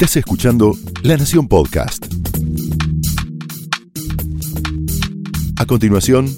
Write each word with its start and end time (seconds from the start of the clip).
Estás 0.00 0.18
escuchando 0.18 0.76
La 1.02 1.16
Nación 1.16 1.48
Podcast. 1.48 2.06
A 5.58 5.66
continuación, 5.66 6.28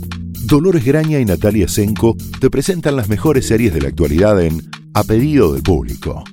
Dolores 0.46 0.82
Graña 0.82 1.18
y 1.18 1.26
Natalia 1.26 1.68
Senko 1.68 2.16
te 2.40 2.48
presentan 2.48 2.96
las 2.96 3.10
mejores 3.10 3.46
series 3.46 3.74
de 3.74 3.82
la 3.82 3.88
actualidad 3.88 4.40
en 4.40 4.62
A 4.94 5.04
pedido 5.04 5.52
del 5.52 5.62
público. 5.62 6.24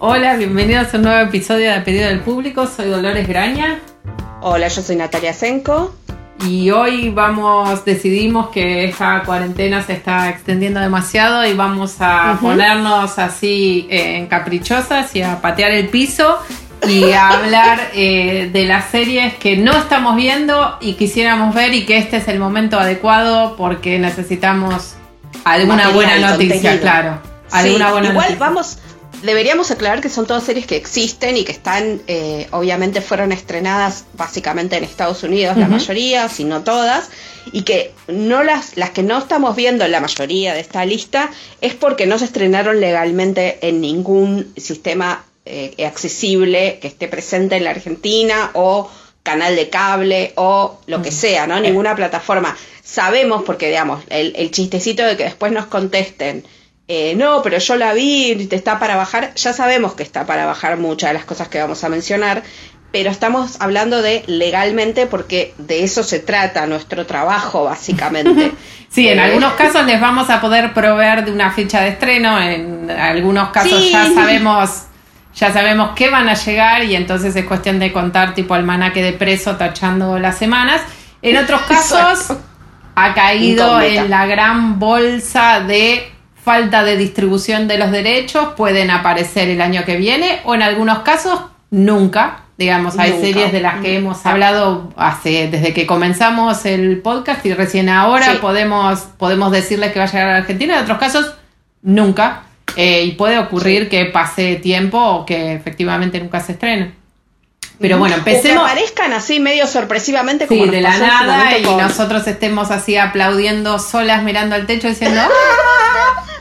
Hola, 0.00 0.36
bienvenidos 0.36 0.92
a 0.92 0.98
un 0.98 1.04
nuevo 1.04 1.26
episodio 1.26 1.70
de 1.70 1.72
A 1.72 1.82
pedido 1.82 2.08
del 2.08 2.20
público. 2.20 2.66
Soy 2.66 2.90
Dolores 2.90 3.26
Graña. 3.26 3.80
Hola, 4.46 4.68
yo 4.68 4.82
soy 4.82 4.96
Natalia 4.96 5.32
Senko. 5.32 5.94
Y 6.46 6.70
hoy 6.70 7.08
vamos, 7.08 7.82
decidimos 7.86 8.50
que 8.50 8.84
esta 8.84 9.22
cuarentena 9.24 9.82
se 9.82 9.94
está 9.94 10.28
extendiendo 10.28 10.80
demasiado 10.80 11.46
y 11.46 11.54
vamos 11.54 11.96
a 12.00 12.36
ponernos 12.42 13.18
así 13.18 13.86
eh, 13.88 14.18
en 14.18 14.26
caprichosas 14.26 15.16
y 15.16 15.22
a 15.22 15.40
patear 15.40 15.70
el 15.70 15.88
piso 15.88 16.38
y 16.86 17.12
a 17.12 17.28
hablar 17.38 17.90
eh, 17.94 18.50
de 18.52 18.66
las 18.66 18.90
series 18.90 19.32
que 19.36 19.56
no 19.56 19.72
estamos 19.72 20.14
viendo 20.14 20.76
y 20.82 20.92
quisiéramos 20.92 21.54
ver 21.54 21.72
y 21.72 21.86
que 21.86 21.96
este 21.96 22.18
es 22.18 22.28
el 22.28 22.38
momento 22.38 22.78
adecuado 22.78 23.56
porque 23.56 23.98
necesitamos 23.98 24.96
alguna 25.46 25.88
buena 25.88 26.18
noticia, 26.18 26.78
claro. 26.82 27.18
Alguna 27.50 27.92
buena 27.92 28.10
igual 28.10 28.36
vamos 28.38 28.78
deberíamos 29.22 29.70
aclarar 29.70 30.00
que 30.00 30.08
son 30.08 30.26
todas 30.26 30.44
series 30.44 30.66
que 30.66 30.76
existen 30.76 31.36
y 31.36 31.44
que 31.44 31.52
están, 31.52 32.02
eh, 32.06 32.46
obviamente 32.50 33.00
fueron 33.00 33.32
estrenadas 33.32 34.04
básicamente 34.14 34.76
en 34.76 34.84
Estados 34.84 35.22
Unidos, 35.22 35.56
la 35.56 35.68
mayoría, 35.68 36.28
si 36.28 36.44
no 36.44 36.62
todas, 36.62 37.10
y 37.52 37.62
que 37.62 37.92
no 38.08 38.42
las, 38.42 38.76
las 38.76 38.90
que 38.90 39.02
no 39.02 39.18
estamos 39.18 39.56
viendo 39.56 39.84
en 39.84 39.92
la 39.92 40.00
mayoría 40.00 40.54
de 40.54 40.60
esta 40.60 40.84
lista 40.84 41.30
es 41.60 41.74
porque 41.74 42.06
no 42.06 42.18
se 42.18 42.26
estrenaron 42.26 42.80
legalmente 42.80 43.58
en 43.62 43.80
ningún 43.80 44.52
sistema 44.56 45.24
eh, 45.46 45.74
accesible 45.86 46.78
que 46.80 46.88
esté 46.88 47.08
presente 47.08 47.56
en 47.56 47.64
la 47.64 47.70
Argentina 47.70 48.50
o 48.54 48.90
canal 49.22 49.56
de 49.56 49.70
cable 49.70 50.32
o 50.36 50.78
lo 50.86 51.02
que 51.02 51.10
sea, 51.10 51.46
¿no? 51.46 51.58
Ninguna 51.58 51.96
plataforma. 51.96 52.56
Sabemos, 52.82 53.42
porque 53.44 53.68
digamos, 53.68 54.04
el, 54.10 54.34
el 54.36 54.50
chistecito 54.50 55.04
de 55.04 55.16
que 55.16 55.24
después 55.24 55.50
nos 55.50 55.66
contesten 55.66 56.44
eh, 56.86 57.14
no, 57.16 57.40
pero 57.42 57.58
yo 57.58 57.76
la 57.76 57.94
vi 57.94 58.48
está 58.50 58.78
para 58.78 58.96
bajar, 58.96 59.34
ya 59.34 59.52
sabemos 59.52 59.94
que 59.94 60.02
está 60.02 60.26
para 60.26 60.44
bajar 60.44 60.76
muchas 60.76 61.10
de 61.10 61.14
las 61.14 61.24
cosas 61.24 61.48
que 61.48 61.58
vamos 61.58 61.82
a 61.82 61.88
mencionar, 61.88 62.42
pero 62.92 63.10
estamos 63.10 63.56
hablando 63.60 64.02
de 64.02 64.22
legalmente 64.26 65.06
porque 65.06 65.54
de 65.58 65.82
eso 65.82 66.04
se 66.04 66.20
trata 66.20 66.66
nuestro 66.66 67.06
trabajo 67.06 67.64
básicamente. 67.64 68.52
sí, 68.90 69.08
en 69.08 69.18
eh, 69.18 69.22
algunos 69.22 69.54
casos 69.54 69.86
les 69.86 70.00
vamos 70.00 70.28
a 70.30 70.40
poder 70.40 70.74
proveer 70.74 71.24
de 71.24 71.32
una 71.32 71.50
fecha 71.50 71.80
de 71.80 71.88
estreno, 71.88 72.40
en 72.40 72.90
algunos 72.90 73.48
casos 73.48 73.90
ya 73.90 74.12
sabemos 74.14 74.84
ya 75.34 75.52
sabemos 75.52 75.90
que 75.96 76.10
van 76.10 76.28
a 76.28 76.34
llegar 76.34 76.84
y 76.84 76.94
entonces 76.94 77.34
es 77.34 77.44
cuestión 77.44 77.78
de 77.78 77.92
contar 77.92 78.34
tipo 78.34 78.54
almanaque 78.54 79.02
de 79.02 79.12
preso 79.12 79.56
tachando 79.56 80.18
las 80.18 80.38
semanas. 80.38 80.80
En 81.22 81.36
otros 81.36 81.62
casos 81.62 82.36
ha 82.94 83.14
caído 83.14 83.80
en 83.80 84.10
la 84.10 84.26
gran 84.26 84.78
bolsa 84.78 85.60
de 85.60 86.13
falta 86.44 86.84
de 86.84 86.96
distribución 86.96 87.66
de 87.66 87.78
los 87.78 87.90
derechos 87.90 88.48
pueden 88.56 88.90
aparecer 88.90 89.48
el 89.48 89.62
año 89.62 89.84
que 89.84 89.96
viene 89.96 90.40
o 90.44 90.54
en 90.54 90.62
algunos 90.62 90.98
casos 91.00 91.40
nunca. 91.70 92.40
Digamos, 92.56 92.96
hay 92.98 93.20
series 93.20 93.50
de 93.50 93.60
las 93.60 93.80
que 93.80 93.96
hemos 93.96 94.24
hablado 94.26 94.92
hace 94.96 95.48
desde 95.48 95.74
que 95.74 95.86
comenzamos 95.86 96.64
el 96.66 97.00
podcast 97.00 97.44
y 97.46 97.52
recién 97.52 97.88
ahora 97.88 98.38
podemos, 98.40 99.00
podemos 99.18 99.50
decirles 99.50 99.92
que 99.92 99.98
va 99.98 100.04
a 100.04 100.08
llegar 100.08 100.28
a 100.28 100.32
la 100.32 100.38
Argentina, 100.38 100.76
en 100.76 100.82
otros 100.84 100.98
casos 100.98 101.34
nunca. 101.82 102.42
Eh, 102.76 103.04
y 103.04 103.12
puede 103.12 103.38
ocurrir 103.38 103.88
que 103.88 104.04
pase 104.06 104.56
tiempo 104.56 104.98
o 104.98 105.26
que 105.26 105.54
efectivamente 105.54 106.20
nunca 106.20 106.40
se 106.40 106.52
estrene. 106.52 106.92
Pero 107.80 107.98
bueno, 107.98 108.16
empecemos. 108.16 108.62
O 108.62 108.66
que 108.66 108.72
aparezcan 108.72 109.12
así 109.12 109.40
medio 109.40 109.66
sorpresivamente 109.66 110.46
como 110.46 110.66
de 110.66 110.80
la 110.80 110.96
nada 110.96 111.58
y 111.58 111.62
nosotros 111.62 112.26
estemos 112.26 112.70
así 112.70 112.96
aplaudiendo 112.96 113.78
solas 113.78 114.22
mirando 114.22 114.54
al 114.54 114.66
techo 114.66 114.88
diciendo 114.88 115.20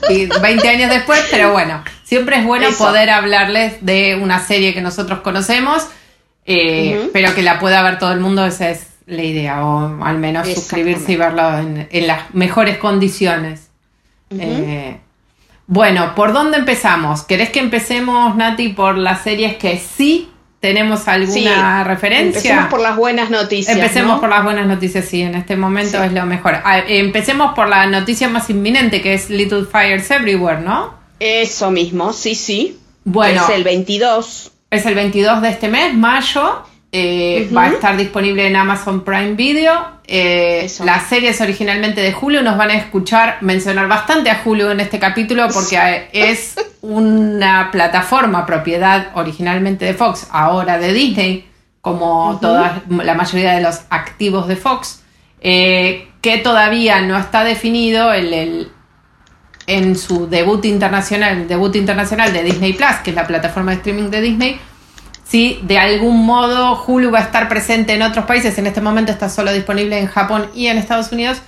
y 0.10 0.26
20 0.26 0.68
años 0.68 0.90
después, 0.90 1.24
pero 1.32 1.52
bueno, 1.52 1.84
siempre 2.04 2.38
es 2.38 2.46
bueno 2.46 2.68
poder 2.78 3.10
hablarles 3.10 3.86
de 3.86 4.20
una 4.22 4.40
serie 4.40 4.74
que 4.74 4.82
nosotros 4.82 5.20
conocemos, 5.20 5.88
eh, 6.46 7.10
pero 7.14 7.34
que 7.36 7.42
la 7.42 7.60
pueda 7.60 7.82
ver 7.84 8.00
todo 8.00 8.12
el 8.12 8.20
mundo, 8.20 8.46
esa 8.46 8.70
es 8.70 8.88
la 9.06 9.24
idea, 9.24 9.66
o 9.66 10.04
al 10.04 10.18
menos 10.18 10.48
suscribirse 10.48 11.14
y 11.14 11.16
verlo 11.16 11.58
en, 11.58 12.08
las 12.08 12.34
mejores 12.34 12.78
condiciones. 12.78 13.70
Eh, 14.32 14.98
bueno, 15.68 16.16
¿por 16.16 16.34
dónde 16.34 16.58
empezamos? 16.58 17.24
¿Querés 17.24 17.50
que 17.50 17.60
empecemos, 17.60 18.36
Nati, 18.36 18.70
por 18.70 18.98
las 18.98 19.22
series 19.22 19.56
que 19.56 19.78
sí 19.78 20.33
¿Tenemos 20.64 21.10
alguna 21.10 21.84
referencia? 21.84 22.40
Empecemos 22.40 22.68
por 22.70 22.80
las 22.80 22.96
buenas 22.96 23.30
noticias. 23.30 23.76
Empecemos 23.76 24.22
por 24.22 24.30
las 24.30 24.46
buenas 24.46 24.66
noticias, 24.66 25.04
sí, 25.04 25.22
en 25.22 25.36
este 25.36 25.58
momento 25.58 26.02
es 26.02 26.14
lo 26.14 26.26
mejor. 26.26 26.56
Ah, 26.64 26.80
empecemos 26.88 27.54
por 27.54 27.68
la 27.68 27.86
noticia 27.88 28.30
más 28.30 28.50
inminente, 28.50 29.02
que 29.02 29.14
es 29.14 29.30
Little 29.30 29.66
Fires 29.66 30.10
Everywhere, 30.10 30.62
¿no? 30.62 30.94
Eso 31.20 31.70
mismo, 31.70 32.14
sí, 32.14 32.34
sí. 32.34 32.80
Bueno. 33.04 33.44
Es 33.44 33.50
el 33.50 33.66
22. 33.66 34.52
Es 34.70 34.86
el 34.86 34.96
22 34.96 35.42
de 35.42 35.50
este 35.50 35.68
mes, 35.68 35.94
mayo. 35.96 36.64
Eh, 36.96 37.50
va 37.52 37.64
a 37.64 37.70
estar 37.70 37.98
disponible 37.98 38.46
en 38.46 38.56
Amazon 38.56 39.04
Prime 39.04 39.34
Video. 39.34 39.74
Eh, 40.06 40.72
las 40.86 41.08
series 41.08 41.42
originalmente 41.42 42.02
de 42.02 42.14
Julio 42.14 42.44
nos 42.44 42.56
van 42.56 42.70
a 42.70 42.76
escuchar 42.76 43.40
mencionar 43.42 43.88
bastante 43.88 44.30
a 44.30 44.44
Julio 44.44 44.70
en 44.70 44.80
este 44.80 45.00
capítulo 45.00 45.48
porque 45.52 46.08
es 46.14 46.54
una 46.82 47.70
plataforma 47.72 48.46
propiedad 48.46 49.08
originalmente 49.16 49.86
de 49.86 49.96
Fox, 49.96 50.28
ahora 50.30 50.78
de 50.78 50.94
Disney, 50.94 51.50
como 51.82 52.38
toda 52.40 52.84
la 52.88 53.16
mayoría 53.16 53.54
de 53.54 53.62
los 53.62 53.82
activos 53.90 54.48
de 54.48 54.56
Fox, 54.56 55.02
eh, 55.42 56.10
que 56.22 56.38
todavía 56.38 57.02
no 57.02 57.18
está 57.18 57.44
definido 57.44 58.14
el, 58.14 58.72
en 59.66 59.96
su 59.98 60.30
debut 60.30 60.64
internacional, 60.66 61.40
el 61.40 61.48
debut 61.48 61.76
internacional 61.76 62.32
de 62.32 62.44
Disney 62.44 62.74
Plus, 62.74 62.98
que 63.04 63.10
es 63.10 63.16
la 63.16 63.26
plataforma 63.26 63.72
de 63.72 63.78
streaming 63.78 64.12
de 64.12 64.22
Disney 64.22 64.60
si 65.24 65.60
de 65.64 65.80
algún 65.80 66.26
modo 66.26 66.84
Hulu 66.86 67.12
va 67.12 67.20
a 67.20 67.24
estar 67.24 67.48
presente 67.50 67.94
en 67.94 68.02
otros 68.02 68.26
países, 68.26 68.58
en 68.58 68.68
este 68.68 68.82
momento 68.82 69.12
está 69.12 69.30
solo 69.30 69.52
disponible 69.52 69.98
en 69.98 70.08
Japón 70.08 70.50
y 70.54 70.68
en 70.68 70.78
Estados 70.78 71.12
Unidos, 71.12 71.42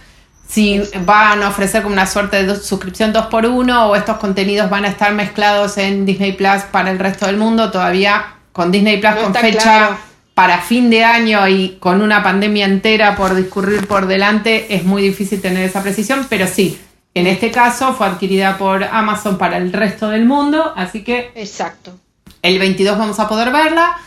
si 0.47 0.81
van 1.05 1.41
a 1.43 1.49
ofrecer 1.49 1.81
como 1.81 1.93
una 1.93 2.05
suerte 2.05 2.45
de 2.45 2.55
suscripción 2.55 3.11
2 3.13 3.27
por 3.27 3.45
1 3.45 3.87
o 3.87 3.95
estos 3.95 4.17
contenidos 4.17 4.69
van 4.69 4.85
a 4.85 4.89
estar 4.89 5.11
mezclados 5.13 5.77
en 5.77 6.05
Disney 6.05 6.33
Plus 6.33 6.63
para 6.71 6.91
el 6.91 6.99
resto 6.99 7.25
del 7.25 7.37
mundo, 7.37 7.71
todavía 7.71 8.35
con 8.51 8.71
Disney 8.71 8.97
Plus 8.97 9.15
con 9.15 9.33
fecha 9.33 9.97
para 10.33 10.59
fin 10.59 10.89
de 10.89 11.03
año 11.03 11.47
y 11.47 11.77
con 11.79 12.01
una 12.01 12.21
pandemia 12.21 12.65
entera 12.65 13.15
por 13.15 13.35
discurrir 13.35 13.87
por 13.87 14.05
delante, 14.05 14.75
es 14.75 14.83
muy 14.83 15.01
difícil 15.01 15.41
tener 15.41 15.63
esa 15.63 15.81
precisión, 15.81 16.27
pero 16.29 16.45
sí, 16.45 16.79
en 17.13 17.27
este 17.27 17.51
caso 17.51 17.93
fue 17.93 18.07
adquirida 18.07 18.57
por 18.57 18.83
Amazon 18.83 19.37
para 19.37 19.57
el 19.57 19.71
resto 19.71 20.09
del 20.09 20.25
mundo, 20.25 20.73
así 20.75 21.03
que... 21.03 21.31
Exacto. 21.35 21.97
El 22.41 22.59
22 22.59 22.97
vamos 22.97 23.19
a 23.19 23.27
poder 23.27 23.51
verla. 23.51 23.97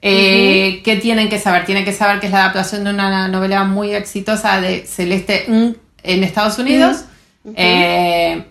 Eh, 0.00 0.80
¿Qué 0.84 0.96
tienen 0.96 1.28
que 1.28 1.38
saber? 1.38 1.64
Tienen 1.64 1.84
que 1.84 1.92
saber 1.92 2.20
que 2.20 2.26
es 2.26 2.32
la 2.32 2.42
adaptación 2.42 2.84
de 2.84 2.90
una 2.90 3.28
novela 3.28 3.64
muy 3.64 3.94
exitosa 3.94 4.60
de 4.60 4.86
Celeste 4.86 5.46
en 5.48 6.24
Estados 6.24 6.58
Unidos. 6.58 7.04
Eh, 7.56 8.44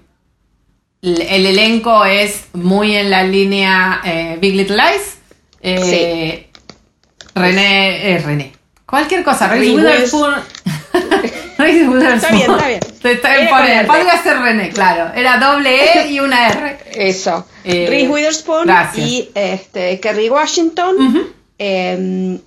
el, 1.01 1.45
elenco 1.45 2.03
es 2.05 2.47
muy 2.53 2.95
en 2.95 3.09
la 3.09 3.23
línea 3.23 4.01
eh, 4.03 4.37
Big 4.41 4.55
Little 4.55 4.77
Lies. 4.77 5.17
Sí. 5.61 6.47
René, 7.33 8.19
René. 8.19 8.56
Cualquier 8.87 9.23
cosa. 9.23 9.49
Reese 9.49 9.75
Witherspoon. 9.75 10.33
Reese 11.57 11.89
Witherspoon. 11.89 12.13
Está 12.13 12.31
bien, 12.31 12.51
está 13.03 13.65
bien. 13.65 13.85
Podría 13.85 14.23
ser 14.23 14.39
René, 14.39 14.69
claro. 14.69 15.13
Era 15.13 15.37
doble 15.37 15.99
E 15.99 16.07
y 16.11 16.19
una 16.21 16.47
R. 16.47 16.79
Eso. 16.93 17.45
Eh, 17.65 17.87
Reese 17.89 18.07
Witherspoon 18.07 18.69
y 18.95 19.29
este, 19.35 19.99
Kerry 19.99 20.29
Washington. 20.29 21.33
Em, 21.57 22.39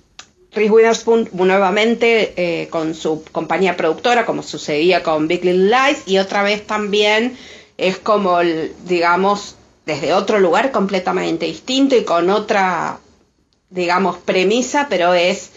Reese 0.51 0.71
Witherspoon 0.71 1.29
nuevamente 1.31 2.33
eh, 2.35 2.67
con 2.69 2.95
su 2.95 3.23
compañía 3.31 3.77
productora, 3.77 4.25
como 4.25 4.41
sucedía 4.41 5.03
con 5.03 5.27
Big 5.27 5.45
Little 5.45 5.69
Lies, 5.69 6.03
y 6.07 6.17
otra 6.17 6.41
vez 6.41 6.65
también 6.65 7.37
es 7.77 7.99
como, 7.99 8.39
digamos, 8.85 9.57
desde 9.85 10.13
otro 10.13 10.39
lugar 10.39 10.71
completamente 10.71 11.45
distinto 11.45 11.95
y 11.95 12.03
con 12.03 12.31
otra, 12.31 12.97
digamos, 13.69 14.17
premisa, 14.17 14.87
pero 14.89 15.13
es 15.13 15.51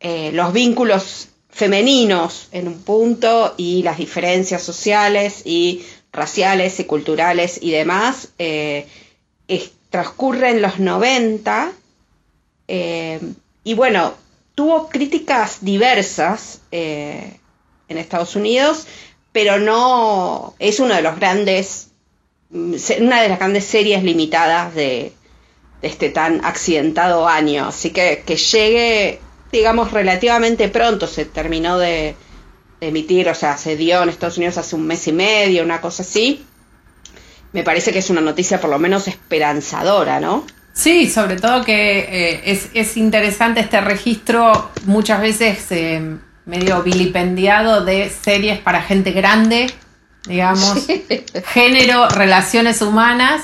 eh, 0.00 0.30
los 0.32 0.52
vínculos 0.52 1.28
femeninos 1.50 2.48
en 2.52 2.68
un 2.68 2.82
punto 2.82 3.54
y 3.56 3.82
las 3.82 3.98
diferencias 3.98 4.62
sociales 4.62 5.42
y 5.44 5.84
raciales 6.12 6.80
y 6.80 6.84
culturales 6.84 7.58
y 7.60 7.70
demás, 7.70 8.30
eh, 8.38 8.86
transcurre 9.90 10.50
en 10.50 10.62
los 10.62 10.78
90 10.78 11.72
eh, 12.68 13.20
y 13.64 13.74
bueno, 13.74 14.14
tuvo 14.54 14.88
críticas 14.88 15.58
diversas 15.62 16.60
en 16.70 17.38
Estados 17.88 18.36
Unidos, 18.36 18.86
pero 19.32 19.58
no 19.58 20.54
es 20.60 20.78
uno 20.78 20.94
de 20.94 21.02
los 21.02 21.16
grandes, 21.16 21.88
una 22.50 23.22
de 23.22 23.28
las 23.28 23.38
grandes 23.38 23.64
series 23.64 24.04
limitadas 24.04 24.74
de, 24.74 25.12
este 25.82 26.10
tan 26.10 26.44
accidentado 26.44 27.28
año. 27.28 27.68
Así 27.68 27.90
que 27.90 28.22
que 28.24 28.36
llegue, 28.36 29.20
digamos, 29.52 29.92
relativamente 29.92 30.68
pronto, 30.68 31.06
se 31.06 31.24
terminó 31.24 31.78
de, 31.78 32.16
emitir, 32.80 33.28
o 33.28 33.34
sea, 33.34 33.56
se 33.56 33.76
dio 33.76 34.02
en 34.02 34.08
Estados 34.08 34.38
Unidos 34.38 34.58
hace 34.58 34.74
un 34.76 34.86
mes 34.86 35.06
y 35.06 35.12
medio, 35.12 35.62
una 35.62 35.80
cosa 35.80 36.02
así. 36.02 36.44
Me 37.52 37.62
parece 37.62 37.92
que 37.92 37.98
es 37.98 38.10
una 38.10 38.20
noticia 38.20 38.60
por 38.60 38.70
lo 38.70 38.78
menos 38.78 39.08
esperanzadora, 39.08 40.20
¿no? 40.20 40.46
Sí, 40.72 41.10
sobre 41.10 41.36
todo 41.36 41.64
que 41.64 41.98
eh, 41.98 42.68
es, 42.74 42.96
interesante 42.96 43.60
este 43.60 43.80
registro, 43.80 44.70
muchas 44.86 45.20
veces 45.20 45.66
eh, 45.70 46.16
medio 46.46 46.82
vilipendiado 46.82 47.84
de 47.84 48.08
series 48.08 48.60
para 48.60 48.82
gente 48.82 49.10
grande, 49.10 49.66
digamos, 50.26 50.86
género, 51.46 52.08
relaciones 52.08 52.82
humanas, 52.82 53.42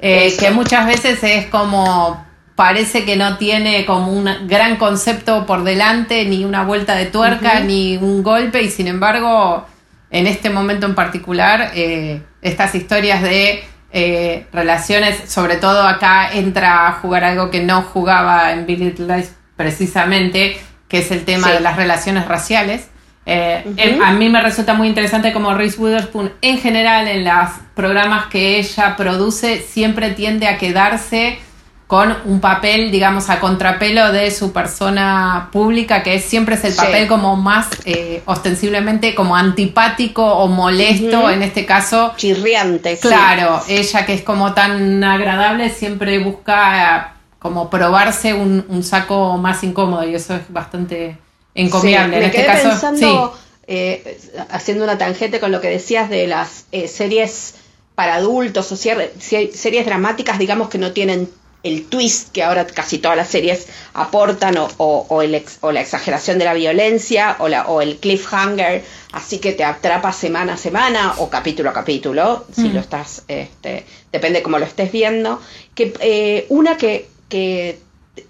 eh, 0.00 0.34
que 0.38 0.50
muchas 0.50 0.86
veces 0.86 1.20
es 1.22 1.46
como 1.46 2.26
parece 2.56 3.04
que 3.04 3.16
no 3.16 3.36
tiene 3.36 3.84
como 3.84 4.12
un 4.12 4.28
gran 4.46 4.76
concepto 4.76 5.44
por 5.46 5.64
delante, 5.64 6.24
ni 6.24 6.44
una 6.44 6.64
vuelta 6.64 6.94
de 6.94 7.06
tuerca, 7.06 7.60
ni 7.60 7.96
un 7.96 8.22
golpe, 8.22 8.62
y 8.62 8.70
sin 8.70 8.86
embargo, 8.86 9.66
en 10.10 10.26
este 10.26 10.50
momento 10.50 10.86
en 10.86 10.94
particular, 10.94 11.72
eh, 11.74 12.22
estas 12.42 12.74
historias 12.74 13.22
de 13.22 13.64
eh, 13.92 14.46
relaciones, 14.52 15.30
sobre 15.30 15.56
todo 15.56 15.86
acá 15.86 16.32
entra 16.32 16.88
a 16.88 16.92
jugar 16.92 17.24
algo 17.24 17.50
que 17.50 17.60
no 17.60 17.82
jugaba 17.82 18.52
en 18.52 18.66
Billy 18.66 18.94
Life 18.98 19.30
precisamente, 19.56 20.56
que 20.88 20.98
es 20.98 21.10
el 21.10 21.24
tema 21.24 21.50
de 21.50 21.60
las 21.60 21.76
relaciones 21.76 22.26
raciales. 22.26 22.88
Eh, 23.26 23.98
a 24.04 24.12
mí 24.12 24.28
me 24.28 24.42
resulta 24.42 24.74
muy 24.74 24.86
interesante 24.86 25.32
como 25.32 25.54
Reese 25.54 25.80
Witherspoon 25.80 26.32
en 26.42 26.58
general 26.58 27.08
en 27.08 27.24
los 27.24 27.50
programas 27.74 28.26
que 28.26 28.58
ella 28.58 28.96
produce 28.96 29.62
siempre 29.62 30.10
tiende 30.10 30.46
a 30.46 30.58
quedarse 30.58 31.38
con 31.86 32.16
un 32.24 32.40
papel, 32.40 32.90
digamos, 32.90 33.28
a 33.28 33.40
contrapelo 33.40 34.10
de 34.10 34.30
su 34.30 34.52
persona 34.52 35.50
pública, 35.52 36.02
que 36.02 36.18
siempre 36.18 36.54
es 36.54 36.64
el 36.64 36.74
papel 36.74 37.06
como 37.06 37.36
más 37.36 37.68
eh, 37.84 38.22
ostensiblemente 38.24 39.14
como 39.14 39.36
antipático 39.36 40.24
o 40.24 40.48
molesto, 40.48 41.30
en 41.30 41.42
este 41.42 41.66
caso. 41.66 42.14
Chirriante. 42.16 42.98
Claro, 42.98 43.62
ella 43.68 44.06
que 44.06 44.14
es 44.14 44.22
como 44.22 44.54
tan 44.54 45.04
agradable, 45.04 45.68
siempre 45.68 46.18
busca 46.18 47.16
como 47.38 47.68
probarse 47.68 48.32
un, 48.32 48.82
saco 48.82 49.36
más 49.36 49.62
incómodo 49.62 50.08
y 50.08 50.14
eso 50.14 50.34
es 50.34 50.42
bastante 50.48 51.18
encomiable. 51.54 52.16
en 52.16 52.22
este 52.24 52.46
caso, 52.46 52.70
pensando, 52.70 53.38
eh, 53.66 54.18
haciendo 54.50 54.84
una 54.84 54.96
tangente 54.96 55.38
con 55.38 55.52
lo 55.52 55.60
que 55.60 55.68
decías 55.68 56.08
de 56.08 56.26
las 56.26 56.64
eh, 56.72 56.88
series 56.88 57.56
para 57.94 58.14
adultos 58.14 58.72
o 58.72 58.76
series 58.76 59.84
dramáticas, 59.84 60.38
digamos 60.38 60.70
que 60.70 60.78
no 60.78 60.92
tienen 60.92 61.28
el 61.64 61.86
twist 61.86 62.30
que 62.30 62.42
ahora 62.42 62.66
casi 62.66 62.98
todas 62.98 63.16
las 63.16 63.28
series 63.28 63.66
aportan 63.94 64.56
o, 64.58 64.68
o, 64.78 65.22
el 65.22 65.42
o 65.62 65.72
la 65.72 65.80
exageración 65.80 66.38
de 66.38 66.44
la 66.44 66.54
violencia 66.54 67.36
o, 67.40 67.48
la, 67.48 67.66
o 67.66 67.80
el 67.80 67.96
cliffhanger, 67.96 68.84
así 69.12 69.38
que 69.38 69.52
te 69.52 69.64
atrapa 69.64 70.12
semana 70.12 70.54
a 70.54 70.56
semana 70.58 71.14
o 71.18 71.30
capítulo 71.30 71.70
a 71.70 71.72
capítulo, 71.72 72.44
si 72.54 72.68
lo 72.68 72.80
estás, 72.80 73.24
este, 73.28 73.84
depende 74.12 74.42
cómo 74.42 74.58
lo 74.58 74.66
estés 74.66 74.92
viendo, 74.92 75.40
que 75.74 75.94
eh, 76.00 76.46
una 76.50 76.76
que, 76.76 77.08
que 77.30 77.78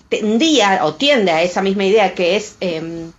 tendía 0.08 0.84
o 0.84 0.94
tiende 0.94 1.32
a 1.32 1.42
esa 1.42 1.60
misma 1.60 1.84
idea 1.84 2.14
que 2.14 2.36
es 2.36 2.54
em, 2.60 3.10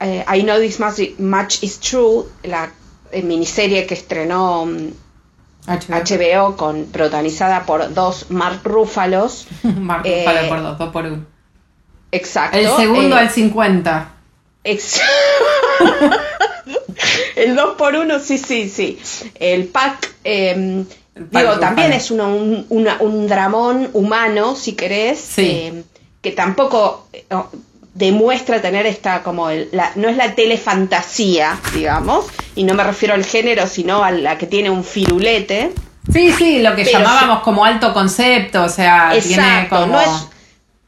eh, 0.00 0.24
I 0.34 0.42
Know 0.42 0.58
This 0.58 0.80
Much, 1.18 1.62
Is 1.62 1.78
True, 1.78 2.24
la 2.42 2.72
eh, 3.12 3.22
miniserie 3.22 3.86
que 3.86 3.94
estrenó 3.94 4.66
HBO. 5.66 6.56
con 6.56 6.86
protagonizada 6.86 7.64
por 7.64 7.92
dos 7.94 8.30
Mark 8.30 8.60
Rúfalos. 8.64 9.46
Mark 9.62 10.02
eh, 10.04 10.46
por 10.48 10.62
dos, 10.62 10.78
dos 10.78 10.90
por 10.90 11.06
uno. 11.06 11.24
Exacto. 12.12 12.56
El 12.56 12.68
segundo 12.68 13.16
eh, 13.16 13.20
al 13.20 13.30
50. 13.30 14.10
el 17.36 17.54
2 17.54 17.76
por 17.76 17.94
1 17.94 18.18
sí, 18.20 18.38
sí, 18.38 18.68
sí. 18.68 18.98
El 19.34 19.66
pack, 19.66 20.14
em, 20.24 20.86
digo, 21.14 21.58
también 21.58 21.92
es 21.92 22.10
un, 22.10 22.66
un, 22.70 23.26
dramón 23.26 23.90
humano, 23.92 24.56
si 24.56 24.72
querés, 24.72 25.38
em, 25.38 25.82
que 26.22 26.32
tampoco 26.32 27.08
demuestra 27.94 28.60
tener 28.60 28.86
esta 28.86 29.22
como 29.22 29.50
el, 29.50 29.68
la, 29.72 29.92
no 29.94 30.08
es 30.08 30.16
la 30.16 30.34
telefantasía, 30.34 31.58
digamos, 31.72 32.26
y 32.56 32.64
no 32.64 32.74
me 32.74 32.84
refiero 32.84 33.14
al 33.14 33.24
género, 33.24 33.66
sino 33.66 34.04
a 34.04 34.10
la 34.10 34.36
que 34.36 34.46
tiene 34.46 34.68
un 34.68 34.84
firulete. 34.84 35.72
Sí, 36.12 36.32
sí, 36.32 36.60
lo 36.60 36.74
que 36.74 36.84
llamábamos 36.84 37.40
como 37.40 37.64
alto 37.64 37.94
concepto, 37.94 38.64
o 38.64 38.68
sea, 38.68 39.12
tiene 39.22 39.68
como... 39.70 39.98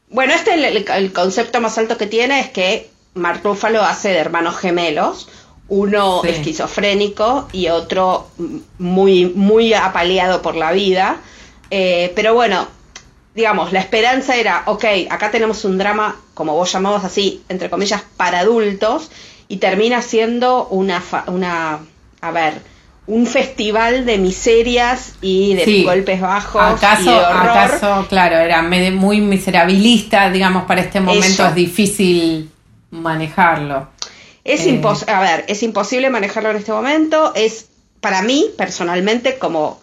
bueno, 0.09 0.33
este 0.33 0.53
el, 0.53 1.13
concepto 1.13 1.59
más 1.61 1.77
alto 1.77 1.97
que 1.97 2.07
tiene 2.07 2.39
es 2.41 2.49
que 2.49 2.89
Mark 3.15 3.41
Ruffalo 3.43 3.81
hace 3.83 4.09
de 4.09 4.17
hermanos 4.17 4.57
gemelos, 4.57 5.29
uno 5.69 6.23
esquizofrénico 6.23 7.47
y 7.51 7.69
otro 7.69 8.27
muy, 8.77 9.25
muy 9.25 9.73
apaleado 9.73 10.41
por 10.41 10.55
la 10.55 10.71
vida. 10.71 11.17
Eh, 11.69 12.13
pero 12.15 12.33
bueno, 12.33 12.67
digamos, 13.37 13.71
la 13.71 13.79
esperanza 13.79 14.35
era, 14.35 14.63
ok, 14.65 14.83
acá 15.11 15.29
tenemos 15.29 15.63
un 15.63 15.77
drama, 15.77 16.15
como 16.33 16.55
vos 16.55 16.73
llamabas 16.73 17.05
así, 17.05 17.43
entre 17.49 17.69
comillas, 17.69 18.01
para 18.17 18.39
adultos, 18.39 19.11
y 19.47 19.57
termina 19.57 20.01
siendo 20.01 20.65
una, 20.69 21.03
una 21.27 21.77
a 22.19 22.31
ver, 22.31 22.55
un 23.05 23.27
festival 23.27 24.07
de 24.07 24.17
miserias 24.17 25.13
y 25.21 25.53
de 25.53 25.83
golpes 25.83 26.19
bajos. 26.19 26.63
¿Acaso, 26.63 27.03
y 27.03 27.05
de 27.05 27.11
horror. 27.11 27.49
¿Acaso, 27.49 28.07
claro, 28.09 28.37
era 28.37 28.63
muy 28.63 29.21
miserabilista, 29.21 30.31
digamos, 30.31 30.65
para 30.65 30.81
este 30.81 30.99
momento 30.99 31.45
es 31.45 31.53
difícil 31.53 32.49
manejarlo? 32.89 33.87
Es 34.43 34.65
eh. 34.65 34.81
a 35.05 35.21
ver, 35.21 35.45
es 35.47 35.61
imposible 35.61 36.09
manejarlo 36.09 36.49
en 36.49 36.57
este 36.57 36.71
momento, 36.71 37.33
es 37.35 37.67
para 38.01 38.23
mí, 38.23 38.47
personalmente, 38.57 39.37
como, 39.37 39.79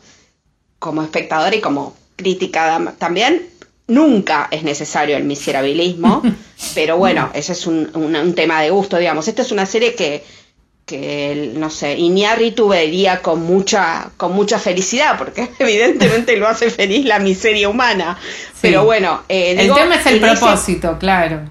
como 0.81 1.05
espectador 1.05 1.55
y 1.55 1.61
como 1.61 1.95
crítica 2.17 2.95
también. 2.99 3.49
Nunca 3.87 4.49
es 4.51 4.63
necesario 4.63 5.17
el 5.17 5.25
miserabilismo, 5.25 6.23
pero 6.75 6.97
bueno, 6.97 7.31
ese 7.35 7.53
es 7.53 7.67
un, 7.67 8.33
tema 8.35 8.63
de 8.63 8.71
gusto, 8.71 8.97
digamos. 8.97 9.29
Esta 9.29 9.43
es 9.43 9.53
una 9.53 9.67
serie 9.67 9.95
que, 9.95 10.25
que 10.87 11.53
no 11.55 11.69
sé, 11.69 11.99
Iñárritu 11.99 12.69
vería 12.69 13.21
con 13.21 13.43
mucha, 13.43 14.11
con 14.17 14.33
mucha 14.33 14.59
felicidad, 14.59 15.19
porque 15.19 15.51
evidentemente 15.59 16.37
lo 16.37 16.49
hace 16.49 16.71
feliz 16.71 17.05
la 17.05 17.19
miseria 17.19 17.69
humana. 17.69 18.19
Pero 18.63 18.85
bueno, 18.85 19.23
eh, 19.29 19.55
el 19.59 19.75
tema 19.75 19.97
es 19.97 20.07
el 20.07 20.21
propósito, 20.21 20.97
claro. 20.99 21.43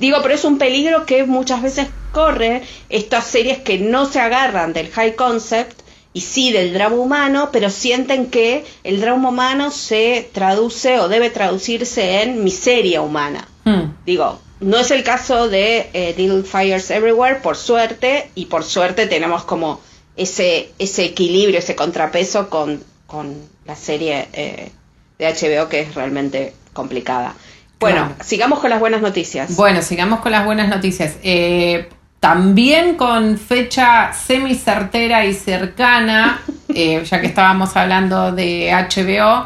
digo, 0.00 0.18
pero 0.20 0.34
es 0.34 0.44
un 0.44 0.58
peligro 0.58 1.06
que 1.06 1.24
muchas 1.24 1.62
veces 1.62 1.86
corre 2.10 2.62
estas 2.88 3.24
series 3.24 3.58
que 3.58 3.78
no 3.78 4.06
se 4.06 4.18
agarran 4.18 4.72
del 4.72 4.90
high 4.90 5.14
concept 5.14 5.83
y 6.14 6.20
sí 6.20 6.52
del 6.52 6.72
drama 6.72 6.96
humano, 6.96 7.50
pero 7.52 7.68
sienten 7.68 8.30
que 8.30 8.64
el 8.84 9.00
drama 9.00 9.28
humano 9.28 9.70
se 9.72 10.30
traduce 10.32 11.00
o 11.00 11.08
debe 11.08 11.28
traducirse 11.28 12.22
en 12.22 12.44
miseria 12.44 13.02
humana. 13.02 13.46
Hmm. 13.64 13.96
Digo, 14.06 14.38
no 14.60 14.78
es 14.78 14.92
el 14.92 15.02
caso 15.02 15.48
de 15.48 15.90
eh, 15.92 16.14
Little 16.16 16.44
Fires 16.44 16.90
Everywhere, 16.90 17.40
por 17.42 17.56
suerte, 17.56 18.30
y 18.36 18.46
por 18.46 18.62
suerte 18.62 19.08
tenemos 19.08 19.42
como 19.42 19.80
ese, 20.16 20.70
ese 20.78 21.04
equilibrio, 21.04 21.58
ese 21.58 21.74
contrapeso 21.74 22.48
con, 22.48 22.82
con 23.08 23.36
la 23.66 23.74
serie 23.74 24.28
eh, 24.32 24.70
de 25.18 25.26
HBO 25.26 25.68
que 25.68 25.80
es 25.80 25.94
realmente 25.96 26.54
complicada. 26.72 27.34
Bueno, 27.80 28.14
sigamos 28.24 28.60
con 28.60 28.70
las 28.70 28.80
buenas 28.80 29.02
noticias. 29.02 29.56
Bueno, 29.56 29.82
sigamos 29.82 30.20
con 30.20 30.32
las 30.32 30.44
buenas 30.46 30.68
noticias. 30.68 31.16
Eh, 31.22 31.88
también 32.24 32.94
con 32.94 33.36
fecha 33.36 34.14
semi 34.14 34.54
certera 34.54 35.26
y 35.26 35.34
cercana, 35.34 36.40
eh, 36.74 37.04
ya 37.04 37.20
que 37.20 37.26
estábamos 37.26 37.76
hablando 37.76 38.32
de 38.32 38.72
HBO, 38.72 39.44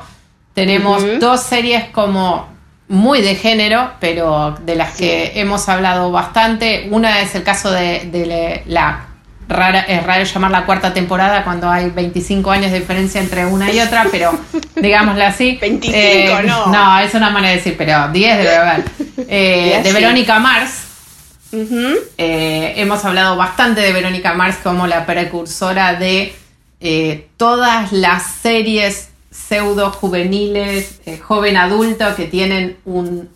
tenemos 0.55 1.03
dos 1.19 1.43
series 1.43 1.87
como 1.87 2.47
muy 2.87 3.21
de 3.21 3.35
género, 3.35 3.95
pero 3.99 4.57
de 4.65 4.77
las 4.77 4.97
que 4.97 5.33
hemos 5.41 5.69
hablado 5.69 6.13
bastante. 6.13 6.87
Una 6.93 7.21
es 7.21 7.35
el 7.35 7.43
caso 7.43 7.73
de, 7.73 8.63
la 8.69 9.07
rara, 9.49 9.81
es 9.81 10.05
raro 10.05 10.23
llamar 10.23 10.53
la 10.53 10.65
cuarta 10.65 10.95
temporada 10.95 11.43
cuando 11.43 11.69
hay 11.69 11.91
25 11.91 12.49
años 12.49 12.71
de 12.71 12.79
diferencia 12.79 13.21
entre 13.21 13.45
una 13.45 13.73
y 13.73 13.81
otra, 13.81 14.07
pero 14.09 14.31
digámoslo 14.77 15.25
así. 15.25 15.59
25, 15.61 15.99
eh, 15.99 16.43
no. 16.47 16.67
No, 16.67 17.01
es 17.01 17.13
una 17.13 17.31
manera 17.31 17.51
de 17.51 17.57
decir, 17.57 17.75
pero 17.77 18.07
10 18.13 18.39
debe 18.39 18.57
haber. 18.57 18.85
Eh, 19.31 19.81
de 19.83 19.93
Verónica 19.93 20.39
Mars, 20.39 20.88
eh, 21.53 22.75
hemos 22.77 23.05
hablado 23.05 23.37
bastante 23.37 23.81
de 23.81 23.93
Verónica 23.93 24.35
Mars 24.35 24.59
como 24.63 24.87
la 24.87 25.07
precursora 25.07 25.95
de 25.95 26.35
eh, 26.81 27.29
todas 27.37 27.93
las 27.93 28.23
series 28.43 29.09
pseudo 29.31 29.91
juveniles, 29.91 31.01
eh, 31.07 31.19
joven 31.19 31.57
adulto 31.57 32.15
que 32.17 32.27
tienen 32.27 32.77
un 32.85 33.29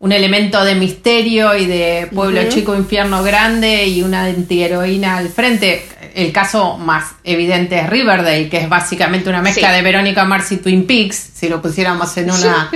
un 0.00 0.12
elemento 0.12 0.64
de 0.64 0.74
misterio 0.74 1.54
y 1.54 1.66
de 1.66 2.08
pueblo 2.12 2.40
chico, 2.48 2.74
infierno 2.74 3.22
grande 3.22 3.86
y 3.86 4.02
una 4.02 4.24
antiheroína 4.24 5.18
al 5.18 5.28
frente. 5.28 5.84
El 6.14 6.32
caso 6.32 6.78
más 6.78 7.12
evidente 7.22 7.78
es 7.78 7.88
Riverdale, 7.88 8.48
que 8.48 8.56
es 8.56 8.68
básicamente 8.68 9.28
una 9.28 9.42
mezcla 9.42 9.70
de 9.72 9.82
Verónica 9.82 10.24
Mars 10.24 10.52
y 10.52 10.56
Twin 10.56 10.86
Peaks, 10.86 11.30
si 11.34 11.48
lo 11.48 11.60
pusiéramos 11.62 12.16
en 12.16 12.30
una... 12.30 12.70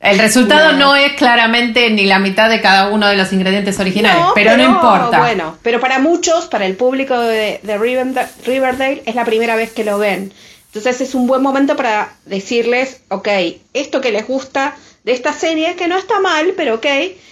El 0.00 0.18
resultado 0.18 0.72
no. 0.74 0.94
es 0.94 1.12
claramente 1.14 1.90
ni 1.90 2.06
la 2.06 2.18
mitad 2.18 2.48
de 2.48 2.60
cada 2.60 2.88
uno 2.90 3.08
de 3.08 3.16
los 3.16 3.32
ingredientes 3.32 3.80
originales, 3.80 4.24
pero, 4.34 4.56
no 4.56 4.62
importa. 4.62 5.18
Bueno, 5.18 5.56
pero 5.62 5.80
para 5.80 5.98
muchos, 5.98 6.46
para 6.46 6.66
el 6.66 6.76
público 6.76 7.18
de, 7.18 7.60
Riverdale, 7.64 9.02
es 9.04 9.14
la 9.14 9.24
primera 9.24 9.56
vez 9.56 9.72
que 9.72 9.84
lo 9.84 9.98
ven. 9.98 10.32
Entonces 10.66 11.00
es 11.00 11.14
un 11.14 11.26
buen 11.26 11.42
momento 11.42 11.76
para 11.76 12.12
decirles, 12.26 13.00
ok, 13.08 13.28
esto 13.74 14.00
que 14.00 14.12
les 14.12 14.26
gusta 14.26 14.76
de 15.02 15.12
esta 15.12 15.32
serie, 15.32 15.74
que 15.74 15.88
no 15.88 15.96
está 15.96 16.20
mal, 16.20 16.52
pero 16.56 16.76
ok, 16.76 16.86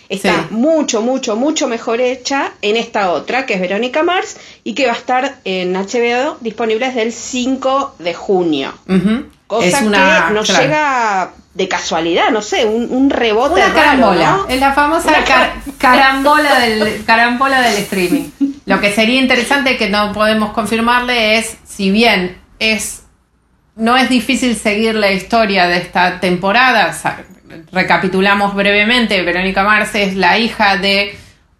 está 0.08 0.48
mucho, 0.50 1.02
mucho, 1.02 1.36
mucho 1.36 1.68
mejor 1.68 2.00
hecha 2.00 2.52
en 2.62 2.76
esta 2.76 3.12
otra, 3.12 3.46
que 3.46 3.54
es 3.54 3.60
Verónica 3.60 4.02
Mars, 4.02 4.38
y 4.64 4.74
que 4.74 4.86
va 4.86 4.92
a 4.92 4.96
estar 4.96 5.36
en 5.44 5.74
HBO 5.74 6.38
disponible 6.40 6.86
desde 6.86 7.02
el 7.02 7.12
5 7.12 7.96
de 7.98 8.14
junio. 8.14 8.74
Cosa 9.46 9.80
que 9.80 10.34
nos 10.34 10.48
llega 10.48 11.30
de 11.54 11.68
casualidad, 11.68 12.30
no 12.30 12.42
sé, 12.42 12.64
un, 12.66 13.08
rebote. 13.10 13.54
Una 13.54 13.72
carambola, 13.72 14.40
es 14.48 14.60
la 14.60 14.72
famosa 14.72 15.12
carambola, 15.78 16.58
del, 16.60 17.04
carambola 17.04 17.62
del 17.62 17.74
streaming. 17.82 18.30
Lo 18.66 18.80
que 18.80 18.92
sería 18.92 19.20
interesante 19.20 19.76
que 19.76 19.88
no 19.88 20.12
podemos 20.12 20.50
confirmarle 20.50 21.38
es, 21.38 21.56
si 21.64 21.90
bien 21.90 22.38
es 22.58 23.04
no 23.76 23.96
es 23.96 24.08
difícil 24.08 24.56
seguir 24.56 24.94
la 24.94 25.12
historia 25.12 25.66
de 25.66 25.76
esta 25.76 26.18
temporada, 26.18 26.96
recapitulamos 27.72 28.54
brevemente, 28.54 29.22
Verónica 29.22 29.62
Mars 29.62 29.94
es 29.94 30.16
la 30.16 30.38
hija 30.38 30.78
de 30.78 31.16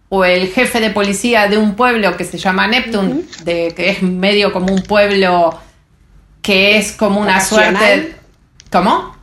o 0.09 0.25
el 0.25 0.49
jefe 0.49 0.81
de 0.81 0.91
policía 0.91 1.49
de 1.49 1.59
un 1.59 1.75
pueblo 1.75 2.17
que 2.17 2.25
se 2.25 2.39
llama 2.39 2.67
Neptune, 2.67 3.23
de, 3.45 3.73
que 3.77 3.91
es 3.91 4.03
medio 4.03 4.53
como 4.53 4.73
un 4.73 4.83
pueblo 4.83 5.61
que 6.47 6.79
es 6.79 6.93
como 6.93 7.21
una 7.21 7.41
suerte... 7.41 8.15
¿Cómo? 8.71 9.17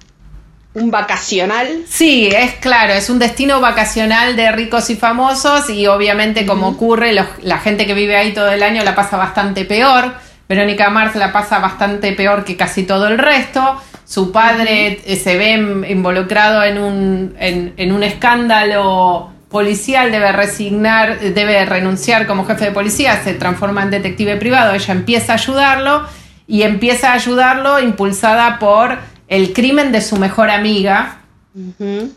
un 0.76 0.90
vacacional. 0.90 1.84
Sí, 1.88 2.28
es 2.36 2.56
claro, 2.56 2.94
es 2.94 3.10
un 3.10 3.20
destino 3.20 3.62
vacacional 3.62 4.36
de 4.36 4.52
ricos 4.52 4.90
y 4.90 4.96
famosos 4.96 5.70
y 5.70 5.86
obviamente 5.86 6.48
como 6.48 6.70
ocurre, 6.70 7.14
la 7.14 7.60
gente 7.60 7.86
que 7.86 7.94
vive 7.94 8.18
ahí 8.18 8.34
todo 8.34 8.52
el 8.52 8.64
año 8.64 8.84
la 8.84 8.96
pasa 8.96 9.16
bastante 9.16 9.66
peor. 9.66 10.14
Verónica 10.50 10.90
Mars 10.90 11.16
la 11.16 11.32
pasa 11.32 11.60
bastante 11.60 12.12
peor 12.14 12.44
que 12.44 12.58
casi 12.58 12.84
todo 12.84 13.08
el 13.08 13.20
resto. 13.20 13.80
Su 14.04 14.32
padre 14.32 15.00
eh, 15.06 15.16
se 15.16 15.38
ve 15.38 15.52
involucrado 15.90 16.64
en 16.64 16.80
un, 16.80 17.36
en, 17.40 17.92
un 17.92 18.04
escándalo 18.04 19.30
policial, 19.50 20.12
debe 20.12 20.32
resignar, 20.32 21.20
debe 21.20 21.64
renunciar 21.66 22.26
como 22.26 22.46
jefe 22.46 22.66
de 22.66 22.72
policía, 22.72 23.24
se 23.24 23.36
transforma 23.36 23.84
en 23.84 23.92
detective 23.92 24.38
privado, 24.38 24.74
ella 24.74 24.92
empieza 24.92 25.34
a 25.34 25.36
ayudarlo 25.36 26.08
y 26.48 26.64
empieza 26.64 27.12
a 27.12 27.14
ayudarlo 27.14 27.80
impulsada 27.80 28.60
por 28.60 28.98
el 29.28 29.54
crimen 29.54 29.92
de 29.92 30.02
su 30.02 30.18
mejor 30.18 30.50
amiga, 30.50 31.20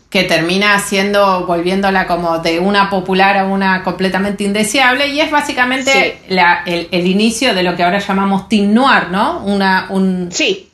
que 0.09 0.23
termina 0.23 0.73
haciendo, 0.73 1.45
volviéndola 1.45 2.07
como 2.07 2.39
de 2.39 2.59
una 2.59 2.89
popular 2.89 3.37
a 3.37 3.45
una 3.45 3.83
completamente 3.83 4.43
indeseable, 4.43 5.07
y 5.09 5.21
es 5.21 5.29
básicamente 5.29 6.21
el, 6.27 7.07
inicio 7.07 7.53
de 7.53 7.61
lo 7.61 7.75
que 7.75 7.83
ahora 7.83 7.99
llamamos 7.99 8.49
teen 8.49 8.73
noir, 8.73 9.09
¿no? 9.11 9.43
Una, 9.45 9.87
un, 9.89 10.29
sí. 10.31 10.71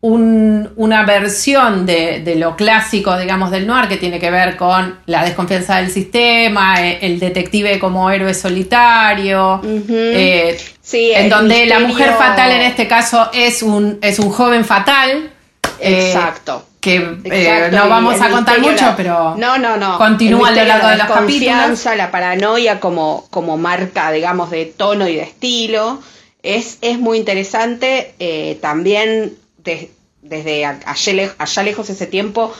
Una 0.00 1.04
versión 1.04 1.84
de, 1.84 2.34
lo 2.36 2.54
clásico, 2.54 3.18
digamos, 3.18 3.50
del 3.50 3.66
noir, 3.66 3.88
que 3.88 3.96
tiene 3.96 4.20
que 4.20 4.30
ver 4.30 4.56
con 4.56 4.98
la 5.06 5.24
desconfianza 5.24 5.76
del 5.76 5.90
sistema, 5.90 6.80
e, 6.80 6.98
el, 7.04 7.18
detective 7.18 7.78
como 7.80 8.08
héroe 8.10 8.32
solitario, 8.32 9.60
eh, 9.64 10.56
en 10.92 11.28
donde 11.28 11.66
la 11.66 11.80
mujer 11.80 12.12
fatal 12.12 12.52
en 12.52 12.62
este 12.62 12.86
caso 12.86 13.30
es 13.32 13.62
un, 13.62 13.98
es 14.00 14.18
un 14.18 14.30
joven 14.30 14.64
fatal. 14.64 15.30
Eh, 15.80 16.12
Exacto 16.12 16.64
que 16.80 17.18
eh, 17.24 17.70
no 17.72 17.88
vamos 17.88 18.20
a 18.20 18.30
contar 18.30 18.60
mucho, 18.60 18.94
pero 18.96 19.34
no, 19.36 19.58
no, 19.58 19.76
no. 19.76 19.98
continúa 19.98 20.48
a 20.48 20.52
lo 20.52 20.64
largo 20.64 20.88
de 20.88 20.96
los 20.96 21.06
capítulos. 21.08 21.84
La 21.96 22.10
paranoia 22.10 22.78
como, 22.78 23.26
como 23.30 23.56
marca, 23.56 24.12
digamos, 24.12 24.50
de 24.50 24.66
tono 24.66 25.08
y 25.08 25.16
de 25.16 25.22
estilo. 25.22 26.00
Es, 26.42 26.78
es 26.80 27.00
muy 27.00 27.18
interesante. 27.18 28.14
Eh, 28.20 28.58
desde 30.22 30.64
allá, 30.64 30.80
allá, 31.36 31.62
lejos 31.62 31.90
ese 31.90 32.06
tiempo, 32.06 32.52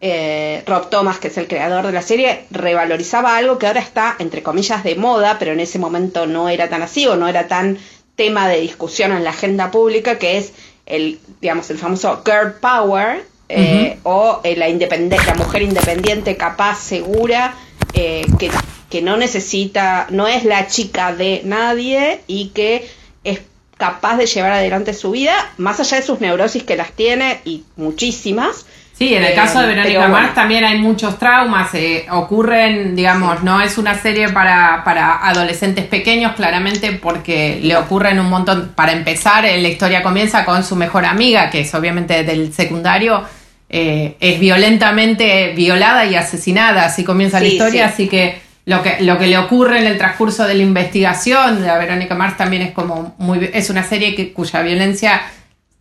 eh, 0.00 0.62
Rob 0.66 0.90
Thomas, 0.90 1.18
que 1.18 1.28
es 1.28 1.38
el 1.38 1.48
creador 1.48 1.86
de 1.86 1.92
la 1.92 2.02
serie, 2.02 2.44
revalorizaba 2.50 3.36
algo 3.36 3.58
que 3.58 3.66
ahora 3.66 3.80
está, 3.80 4.16
entre 4.18 4.42
comillas, 4.42 4.84
de 4.84 4.94
moda, 4.94 5.36
pero 5.38 5.52
en 5.52 5.60
ese 5.60 5.78
momento 5.78 6.26
no 6.26 6.48
era 6.48 6.68
tan 6.68 6.82
así 6.82 7.06
o 7.06 7.16
no 7.16 7.28
era 7.28 7.48
tan 7.48 7.78
tema 8.14 8.48
de 8.48 8.60
discusión 8.60 9.12
en 9.12 9.24
la 9.24 9.30
agenda 9.30 9.70
pública, 9.70 10.18
que 10.18 10.38
es 10.38 10.52
el, 10.86 11.18
digamos, 11.40 11.70
el 11.70 11.78
famoso 11.78 12.22
girl 12.24 12.54
power, 12.60 13.24
eh, 13.48 13.98
o 14.02 14.40
eh, 14.42 14.56
la, 14.56 14.68
la 14.68 15.34
mujer 15.34 15.62
independiente, 15.62 16.36
capaz, 16.36 16.78
segura, 16.78 17.54
que, 17.92 18.26
que 18.90 19.02
no 19.02 19.16
necesita, 19.16 20.06
no 20.10 20.28
es 20.28 20.44
la 20.44 20.66
chica 20.66 21.14
de 21.14 21.40
nadie 21.44 22.20
y 22.26 22.48
que 22.48 22.88
capaz 23.76 24.16
de 24.16 24.26
llevar 24.26 24.52
adelante 24.52 24.94
su 24.94 25.10
vida, 25.10 25.34
más 25.58 25.80
allá 25.80 25.98
de 25.98 26.02
sus 26.02 26.20
neurosis 26.20 26.62
que 26.62 26.76
las 26.76 26.92
tiene 26.92 27.40
y 27.44 27.64
muchísimas. 27.76 28.66
Sí, 28.96 29.14
en 29.14 29.24
el 29.24 29.34
caso 29.34 29.60
de 29.60 29.66
Verónica 29.66 30.08
Mars 30.08 30.34
también 30.34 30.64
hay 30.64 30.78
muchos 30.78 31.18
traumas, 31.18 31.68
ocurren, 32.10 32.96
digamos, 32.96 33.42
no 33.42 33.60
es 33.60 33.76
una 33.76 33.94
serie 33.94 34.30
para, 34.30 34.82
para 34.84 35.28
adolescentes 35.28 35.84
pequeños, 35.84 36.32
claramente, 36.34 36.92
porque 36.92 37.60
le 37.62 37.76
ocurren 37.76 38.18
un 38.18 38.30
montón. 38.30 38.72
Para 38.74 38.92
empezar, 38.92 39.44
la 39.44 39.68
historia 39.68 40.02
comienza 40.02 40.46
con 40.46 40.64
su 40.64 40.76
mejor 40.76 41.04
amiga, 41.04 41.50
que 41.50 41.60
es 41.60 41.74
obviamente 41.74 42.24
del 42.24 42.54
secundario, 42.54 43.22
eh, 43.68 44.16
es 44.18 44.40
violentamente 44.40 45.52
violada 45.54 46.06
y 46.06 46.14
asesinada, 46.14 46.86
así 46.86 47.04
comienza 47.04 47.38
la 47.38 47.48
historia, 47.48 47.86
así 47.88 48.08
que 48.08 48.40
lo, 48.66 48.82
que 48.82 48.98
lo 49.00 49.18
que 49.18 49.26
le 49.26 49.38
ocurre 49.38 49.80
en 49.80 49.86
el 49.86 49.96
transcurso 49.96 50.46
de 50.46 50.54
la 50.54 50.62
investigación 50.62 51.62
de 51.62 51.68
Verónica 51.68 52.14
Mars 52.14 52.36
también 52.36 52.62
es 52.62 52.72
como 52.72 53.14
muy 53.18 53.50
es 53.52 53.70
una 53.70 53.82
serie 53.82 54.14
que, 54.14 54.32
cuya 54.32 54.60
violencia 54.62 55.22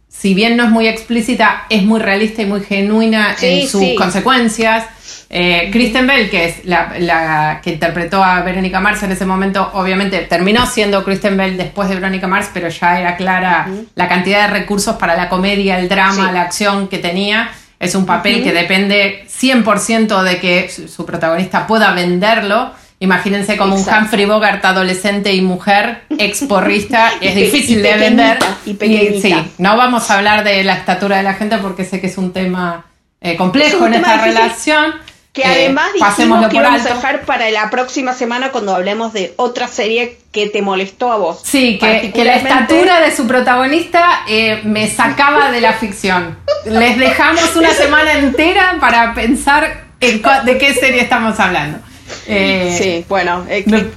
si 0.08 0.34
bien 0.34 0.56
no 0.56 0.63
es 0.63 0.70
muy 0.70 0.88
explícita, 0.88 1.65
es 1.70 1.84
muy 1.84 2.00
realista 2.00 2.42
y 2.42 2.46
muy 2.46 2.62
genuina 2.62 3.36
en 3.42 3.68
sus 3.68 3.84
consecuencias. 3.98 4.86
Eh, 5.30 5.70
Kristen 5.72 6.08
Bell, 6.08 6.30
que 6.30 6.46
es 6.46 6.65
la, 6.65 7.60
que 7.62 7.72
interpretó 7.72 8.24
a 8.24 8.42
Verónica 8.42 8.80
Mars 8.80 9.04
en 9.04 9.12
ese 9.12 9.25
momento, 9.25 9.72
obviamente 9.74 10.20
terminó 10.20 10.65
siendo 10.68 11.04
Kristen 11.04 11.36
Bell 11.36 11.58
después 11.58 11.89
de 11.89 11.96
Verónica 11.96 12.27
Mars, 12.27 12.50
pero 12.54 12.70
ya 12.70 13.00
era 13.00 13.18
clara 13.18 13.68
la 13.96 14.08
cantidad 14.08 14.48
de 14.48 14.60
recursos 14.60 14.96
para 14.96 15.18
la 15.18 15.27
comedia, 15.27 15.80
el 15.80 15.89
drama, 15.89 16.32
la 16.32 16.44
acción 16.44 16.88
que 16.88 17.00
tenía. 17.00 17.50
Es 17.79 17.96
un 17.96 18.05
papel 18.05 18.44
que 18.44 18.53
depende 18.53 19.25
100% 19.27 20.24
de 20.24 20.39
que 20.39 20.70
su, 20.70 21.05
protagonista 21.05 21.67
pueda 21.67 21.91
venderlo. 21.91 22.72
Imagínense 23.00 23.58
como 23.58 23.75
un 23.75 23.84
Humphrey 23.88 24.25
Bogart 24.25 24.63
adolescente 24.63 25.34
y 25.34 25.41
mujer, 25.41 26.03
exporrista, 26.17 27.12
es 27.22 27.36
difícil 27.36 27.84
de 27.84 27.96
vender. 27.96 28.39
Y, 28.65 29.22
sí, 29.22 29.36
no 29.58 29.75
vamos 29.75 30.10
a 30.10 30.17
hablar 30.17 30.44
de 30.44 30.63
la 30.63 30.75
estatura 30.75 31.17
de 31.17 31.24
la 31.24 31.34
gente 31.34 31.58
porque 31.58 31.84
sé 31.84 32.00
que 32.00 32.08
es 32.08 32.17
un 32.17 32.32
tema 32.32 32.86
eh, 33.20 33.36
complejo 33.36 33.86
en 33.88 33.96
esta 33.96 34.24
relación. 34.24 35.05
Que 35.36 35.42
eh, 35.42 35.46
además 35.48 35.92
dijimos 35.94 36.48
que 36.48 36.62
vamos 36.62 36.86
a 36.86 36.94
dejar 36.96 37.24
para 37.24 37.50
la 37.51 37.70
próxima 37.70 38.13
semana 38.13 38.51
cuando 38.51 38.74
hablemos 38.74 39.12
de 39.12 39.34
otra 39.36 39.68
serie 39.68 40.18
que 40.32 40.48
te 40.48 40.62
molestó 40.62 41.12
a 41.12 41.18
vos. 41.18 41.42
Sí, 41.44 41.77
que, 41.77 42.24
la 42.24 42.36
estatura 42.36 43.01
de 43.01 43.13
su 43.13 43.27
protagonista 43.27 44.22
eh, 44.30 44.62
me 44.63 44.89
sacaba 44.89 45.51
de 45.51 45.60
la 45.60 45.74
ficción. 45.74 46.38
Les 46.63 46.98
dejamos 46.98 47.54
una 47.58 47.72
semana 47.72 48.13
entera 48.13 48.77
para 48.80 49.13
pensar 49.13 49.84
de 50.00 50.58
qué 50.58 50.74
serie 50.74 51.01
estamos 51.01 51.38
hablando. 51.38 51.80
Eh, 52.27 52.74
sí, 52.77 53.06
bueno, 53.10 53.46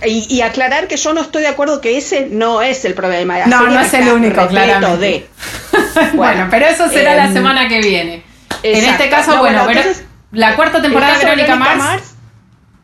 y, 0.05 0.41
aclarar 0.41 0.89
que 0.89 0.97
yo 0.97 1.13
no 1.13 1.21
estoy 1.21 1.43
de 1.43 1.49
acuerdo 1.49 1.81
que 1.81 1.99
ese 1.99 2.27
no 2.29 2.63
es 2.63 2.85
el 2.85 2.95
problema. 2.95 3.47
no, 3.47 3.69
no 3.69 3.79
es 3.79 3.95
el 3.95 4.09
único, 4.09 4.45
claro. 4.49 4.97
De. 4.97 5.25
bueno, 6.15 6.49
pero 6.51 6.67
eso 6.67 6.89
será 6.89 7.15
la 7.15 7.33
semana 7.33 7.69
que 7.69 7.79
viene. 7.81 8.25
En 8.65 8.85
este 8.85 9.09
caso, 9.09 9.39
bueno, 9.39 9.63
pero 9.69 9.83
la 10.33 10.57
cuarta 10.57 10.83
temporada 10.83 11.19
de 11.19 11.25
Verónica, 11.25 11.57
Mars, 11.57 12.15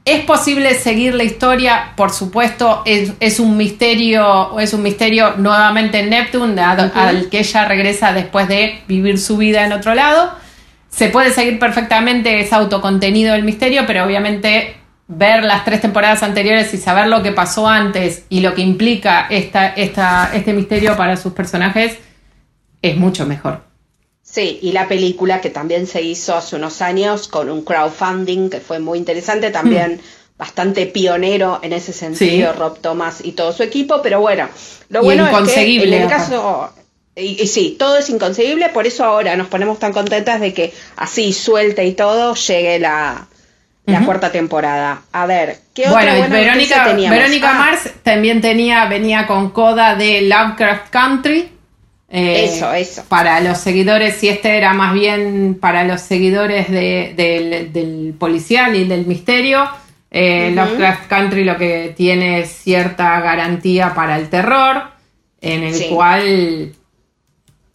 es 0.04 0.24
posible 0.24 0.74
seguir 0.74 1.14
la 1.14 1.24
historia, 1.24 1.92
por 1.96 2.10
supuesto, 2.10 2.82
es, 2.84 3.40
un 3.40 3.56
misterio, 3.56 4.58
es 4.60 4.74
un 4.74 4.82
misterio 4.82 5.34
nuevamente 5.38 6.00
en 6.00 6.10
Neptune, 6.10 6.60
al 6.60 7.28
que 7.30 7.38
ella 7.38 7.64
regresa 7.64 8.12
después 8.12 8.46
de 8.48 8.82
vivir 8.86 9.18
su 9.18 9.38
vida 9.38 9.64
en 9.64 9.72
otro 9.72 9.94
lado. 9.94 10.32
Se 10.90 11.08
puede 11.08 11.30
seguir 11.30 11.58
perfectamente, 11.58 12.40
es 12.40 12.52
autocontenido 12.52 13.34
el 13.34 13.44
misterio, 13.44 13.84
pero 13.86 14.04
obviamente 14.04 14.76
ver 15.06 15.42
las 15.42 15.64
tres 15.64 15.80
temporadas 15.80 16.22
anteriores 16.22 16.72
y 16.74 16.78
saber 16.78 17.08
lo 17.08 17.22
que 17.22 17.32
pasó 17.32 17.68
antes 17.68 18.26
y 18.28 18.40
lo 18.40 18.54
que 18.54 18.62
implica 18.62 19.26
esta, 19.28 19.68
esta, 19.68 20.30
este 20.34 20.52
misterio 20.52 20.96
para 20.96 21.16
sus 21.16 21.32
personajes 21.32 21.98
es 22.82 22.96
mucho 22.96 23.26
mejor. 23.26 23.73
Sí, 24.34 24.58
y 24.62 24.72
la 24.72 24.88
película 24.88 25.40
que 25.40 25.48
también 25.48 25.86
se 25.86 26.02
hizo 26.02 26.34
hace 26.34 26.56
unos 26.56 26.82
años 26.82 27.28
con 27.28 27.48
un 27.48 27.62
crowdfunding 27.62 28.50
que 28.50 28.58
fue 28.58 28.80
muy 28.80 28.98
interesante, 28.98 29.52
también 29.52 29.92
mm. 29.92 30.36
bastante 30.36 30.86
pionero 30.86 31.60
en 31.62 31.72
ese 31.72 31.92
sentido, 31.92 32.52
Rob 32.52 32.80
Thomas 32.80 33.20
y 33.22 33.30
todo 33.30 33.52
su 33.52 33.62
equipo, 33.62 34.02
pero 34.02 34.20
bueno, 34.20 34.48
lo 34.88 35.04
bueno 35.04 35.28
es 35.28 35.52
que 35.52 35.84
en 35.84 35.92
el 35.92 36.08
caso... 36.08 36.72
Y, 37.14 37.46
sí, 37.46 37.76
todo 37.78 37.96
es 37.96 38.10
inconcebible, 38.10 38.70
por 38.70 38.88
eso 38.88 39.04
ahora 39.04 39.36
nos 39.36 39.46
ponemos 39.46 39.78
tan 39.78 39.92
contentas 39.92 40.40
de 40.40 40.52
que 40.52 40.74
así 40.96 41.32
suelte 41.32 41.86
y 41.86 41.92
todo 41.92 42.34
llegue 42.34 42.80
la, 42.80 43.28
cuarta 44.04 44.32
temporada. 44.32 45.02
A 45.12 45.26
ver, 45.26 45.58
¿qué 45.72 45.86
otra 45.86 45.92
bueno, 45.92 46.28
Verónica, 46.28 46.92
Verónica 46.92 47.50
ah. 47.52 47.54
Mars 47.54 47.88
también 48.02 48.40
tenía, 48.40 48.86
venía 48.86 49.28
con 49.28 49.50
coda 49.50 49.94
de 49.94 50.22
Lovecraft 50.22 50.90
Country, 50.90 51.53
eh, 52.16 52.44
eso, 52.44 52.72
eso. 52.72 53.04
Para 53.08 53.40
los 53.40 53.58
seguidores, 53.58 54.14
si 54.14 54.28
este 54.28 54.56
era 54.56 54.72
más 54.72 54.94
bien 54.94 55.58
para 55.60 55.82
los 55.82 56.00
seguidores 56.00 56.70
del, 56.70 58.14
policial 58.16 58.76
y 58.76 58.84
del 58.84 59.04
misterio, 59.04 59.68
eh, 60.12 60.52
Lovecraft 60.54 61.08
Country 61.08 61.42
lo 61.42 61.56
que 61.56 61.92
tiene 61.96 62.38
es 62.38 62.50
cierta 62.50 63.18
garantía 63.20 63.94
para 63.94 64.16
el 64.16 64.28
terror, 64.28 64.84
en 65.40 65.64
el 65.64 65.88
cual 65.88 66.72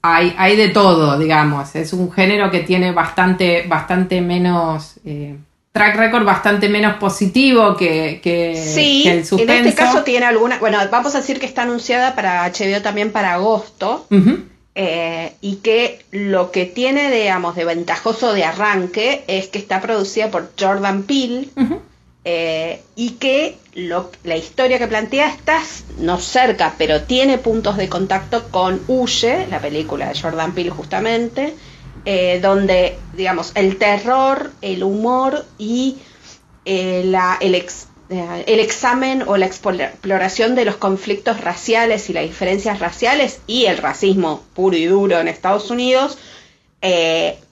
hay, 0.03 0.34
hay, 0.38 0.55
de 0.55 0.69
todo, 0.69 1.19
digamos. 1.19 1.75
Es 1.75 1.91
un 1.91 2.10
género 2.10 2.50
que 2.50 2.62
tiene 2.62 2.93
bastante, 2.93 3.65
bastante 3.67 4.22
menos... 4.22 5.01
Eh, 5.03 5.36
track 5.71 5.95
record 5.95 6.25
bastante 6.25 6.67
menos 6.69 6.95
positivo 6.97 7.75
que, 7.75 8.19
que, 8.23 8.55
sí, 8.55 9.07
el 9.07 9.25
suspenso. 9.25 9.53
En 9.53 9.67
este 9.67 9.75
caso 9.75 10.03
tiene 10.03 10.25
alguna, 10.25 10.57
bueno, 10.59 10.79
vamos 10.91 11.15
a 11.15 11.19
decir 11.19 11.39
que 11.39 11.45
está 11.45 11.63
anunciada 11.63 12.15
para 12.15 12.47
HBO 12.47 12.81
también 12.81 13.11
para 13.11 13.33
agosto. 13.33 14.07
Eh, 14.75 15.33
y 15.41 15.57
que 15.57 16.05
lo 16.11 16.51
que 16.51 16.65
tiene, 16.65 17.11
digamos, 17.11 17.55
de 17.55 17.65
ventajoso 17.65 18.33
de 18.33 18.45
arranque 18.45 19.25
es 19.27 19.47
que 19.47 19.59
está 19.59 19.81
producida 19.81 20.31
por 20.31 20.51
Jordan 20.57 21.03
Peele 21.03 21.49
eh, 22.23 22.81
y 22.95 23.11
que 23.11 23.57
lo, 23.73 24.11
la 24.23 24.38
historia 24.38 24.77
que 24.77 24.88
plantea 24.88 25.29
está 25.29 25.61
no 25.97 26.17
cerca, 26.17 26.75
pero 26.77 27.01
tiene 27.01 27.38
puntos 27.38 27.75
de 27.75 27.89
contacto 27.89 28.47
con 28.51 28.79
Huye, 28.88 29.47
la 29.47 29.59
película 29.59 30.09
de 30.09 30.19
Jordan 30.19 30.53
Peele 30.53 30.69
justamente, 30.69 31.55
eh, 32.06 32.39
donde, 32.41 32.98
digamos, 33.15 33.51
el 33.56 33.77
terror, 33.77 34.51
el 34.62 34.84
humor 34.84 35.46
y 35.58 35.98
eh, 36.65 37.03
la, 37.06 37.38
el, 37.41 37.56
eh, 37.56 38.44
el, 38.48 38.60
examen 38.60 39.24
o 39.27 39.38
la 39.38 39.46
exploración 39.46 40.56
de 40.56 40.65
los 40.65 40.77
conflictos 40.77 41.41
raciales 41.41 42.10
y 42.10 42.13
las 42.13 42.24
diferencias 42.24 42.79
raciales 42.79 43.41
y 43.48 43.65
el 43.65 43.77
racismo 43.77 44.44
puro 44.53 44.77
y 44.77 44.86
duro 44.86 45.20
en 45.20 45.27
Estados 45.27 45.70
Unidos, 45.72 46.18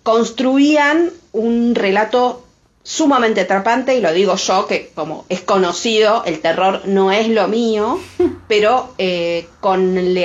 construían 0.03 1.11
un 1.33 1.75
relato 1.75 2.47
sumamente 2.81 3.41
atrapante 3.41 3.95
y 3.95 3.99
lo 3.99 4.13
digo 4.13 4.37
yo 4.37 4.65
que 4.65 4.89
como 4.95 5.25
es 5.27 5.41
conocido 5.41 6.23
el 6.23 6.39
terror 6.39 6.83
no 6.85 7.11
es 7.11 7.27
lo 7.27 7.49
mío 7.49 7.99
pero 8.47 8.93
eh, 8.97 9.47
con 9.59 9.97
el 9.97 10.17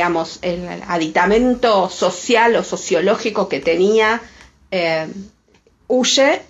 aditamento 0.87 1.88
social 1.88 2.55
o 2.57 2.64
sociológico 2.64 3.49
que 3.49 3.61
tenía 3.61 4.21
eh, 4.71 5.09
Huye 5.88 6.43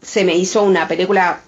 se 0.00 0.24
me 0.24 0.36
hizo 0.36 0.62
una 0.62 0.86
película 0.86 1.40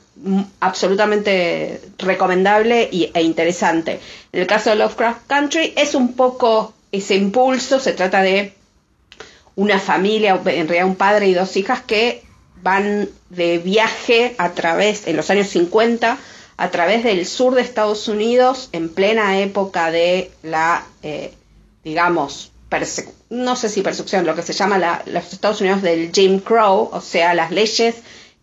absolutamente 0.61 1.81
recomendable 1.99 2.89
y, 2.91 3.11
e 3.15 3.23
interesante. 3.23 4.01
En 4.33 4.41
el 4.41 4.47
caso 4.47 4.71
de 4.71 4.77
Lovecraft 4.77 5.27
Country 5.27 5.75
es 5.77 5.95
un 5.95 6.15
poco 6.15 6.75
ese 6.91 7.15
impulso 7.15 7.79
se 7.79 7.93
trata 7.93 8.23
de 8.23 8.55
una 9.57 9.79
familia 9.79 10.41
en 10.45 10.69
realidad 10.69 10.87
un 10.87 10.97
padre 10.97 11.29
y 11.29 11.35
dos 11.35 11.57
hijas 11.57 11.83
que 11.83 12.23
van 12.63 13.09
de 13.29 13.59
viaje 13.59 14.35
a 14.39 14.53
través, 14.53 15.07
en 15.07 15.17
los 15.17 15.31
años 15.31 15.49
50, 15.49 16.19
a 16.59 16.71
través 16.71 17.05
del 17.05 17.25
sur 17.25 17.55
de 17.55 17.63
Estados 17.63 18.09
Unidos, 18.09 18.69
en 18.73 18.89
plena 18.89 19.39
época 19.39 19.93
de 19.93 20.33
la, 20.43 20.85
eh, 21.03 21.33
digamos, 21.85 22.51
no 23.31 23.57
sé 23.57 23.69
si 23.69 23.81
persecución, 23.81 24.27
lo 24.27 24.35
que 24.35 24.43
se 24.43 24.53
llama 24.53 24.77
la, 24.77 25.03
los 25.07 25.33
Estados 25.33 25.61
Unidos 25.61 25.83
del 25.83 26.11
Jim 26.13 26.41
Crow, 26.41 26.91
o 26.93 27.01
sea, 27.01 27.33
las 27.33 27.53
leyes 27.53 27.95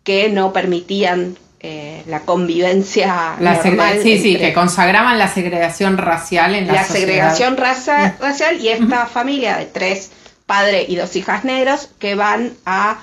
que 0.03 0.29
no 0.29 0.53
permitían 0.53 1.37
eh, 1.59 2.03
la 2.07 2.21
convivencia 2.21 3.35
la 3.39 3.61
Sí, 4.01 4.17
sí, 4.19 4.37
que 4.37 4.53
consagraban 4.53 5.17
la 5.17 5.27
segregación 5.27 5.97
racial 5.97 6.55
en 6.55 6.67
la, 6.67 6.73
la 6.73 6.83
segregación 6.85 7.57
raza, 7.57 8.15
racial 8.19 8.61
y 8.61 8.69
esta 8.69 9.07
familia 9.07 9.57
de 9.57 9.65
tres 9.65 10.11
padres 10.45 10.87
y 10.87 10.95
dos 10.95 11.15
hijas 11.17 11.43
negras 11.43 11.89
que 11.99 12.15
van 12.15 12.53
a 12.65 12.99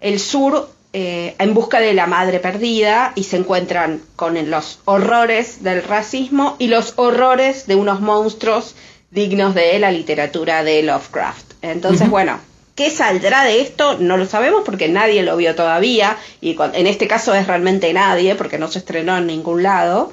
el 0.00 0.20
sur 0.20 0.70
eh, 0.96 1.34
en 1.40 1.54
busca 1.54 1.80
de 1.80 1.92
la 1.92 2.06
madre 2.06 2.38
perdida 2.38 3.10
y 3.16 3.24
se 3.24 3.36
encuentran 3.36 4.00
con 4.14 4.48
los 4.48 4.78
horrores 4.84 5.64
del 5.64 5.82
racismo 5.82 6.54
y 6.60 6.68
los 6.68 6.92
horrores 6.94 7.66
de 7.66 7.74
unos 7.74 8.00
monstruos 8.00 8.76
dignos 9.10 9.56
de 9.56 9.76
la 9.80 9.90
literatura 9.90 10.62
de 10.62 10.84
Lovecraft. 10.84 11.54
Entonces, 11.62 12.08
bueno, 12.08 12.38
¿qué 12.76 12.90
saldrá 12.90 13.42
de 13.42 13.60
esto? 13.60 13.98
No 13.98 14.16
lo 14.16 14.26
sabemos 14.26 14.62
porque 14.64 14.88
nadie 14.88 15.24
lo 15.24 15.36
vio 15.36 15.56
todavía 15.56 16.16
y 16.40 16.56
en 16.74 16.86
este 16.86 17.08
caso 17.08 17.34
es 17.34 17.48
realmente 17.48 17.92
nadie 17.92 18.36
porque 18.36 18.58
no 18.58 18.68
se 18.68 18.78
estrenó 18.78 19.16
en 19.16 19.26
ningún 19.26 19.64
lado 19.64 20.12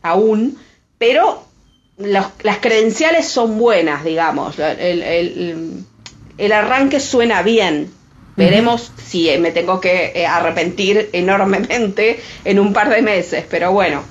aún, 0.00 0.56
pero 0.96 1.44
las 1.98 2.58
credenciales 2.62 3.28
son 3.28 3.58
buenas, 3.58 4.02
digamos, 4.02 4.56
el 4.58 5.84
arranque 6.52 7.00
suena 7.00 7.42
bien 7.42 7.92
Veremos 8.44 8.92
si 9.02 9.28
eh, 9.28 9.38
me 9.38 9.50
tengo 9.50 9.80
que 9.80 10.12
eh, 10.14 10.26
arrepentir 10.26 11.10
enormemente 11.12 12.20
en 12.44 12.58
un 12.58 12.72
par 12.72 12.88
de 12.90 13.02
meses, 13.02 13.44
pero 13.48 13.72
bueno. 13.72 14.02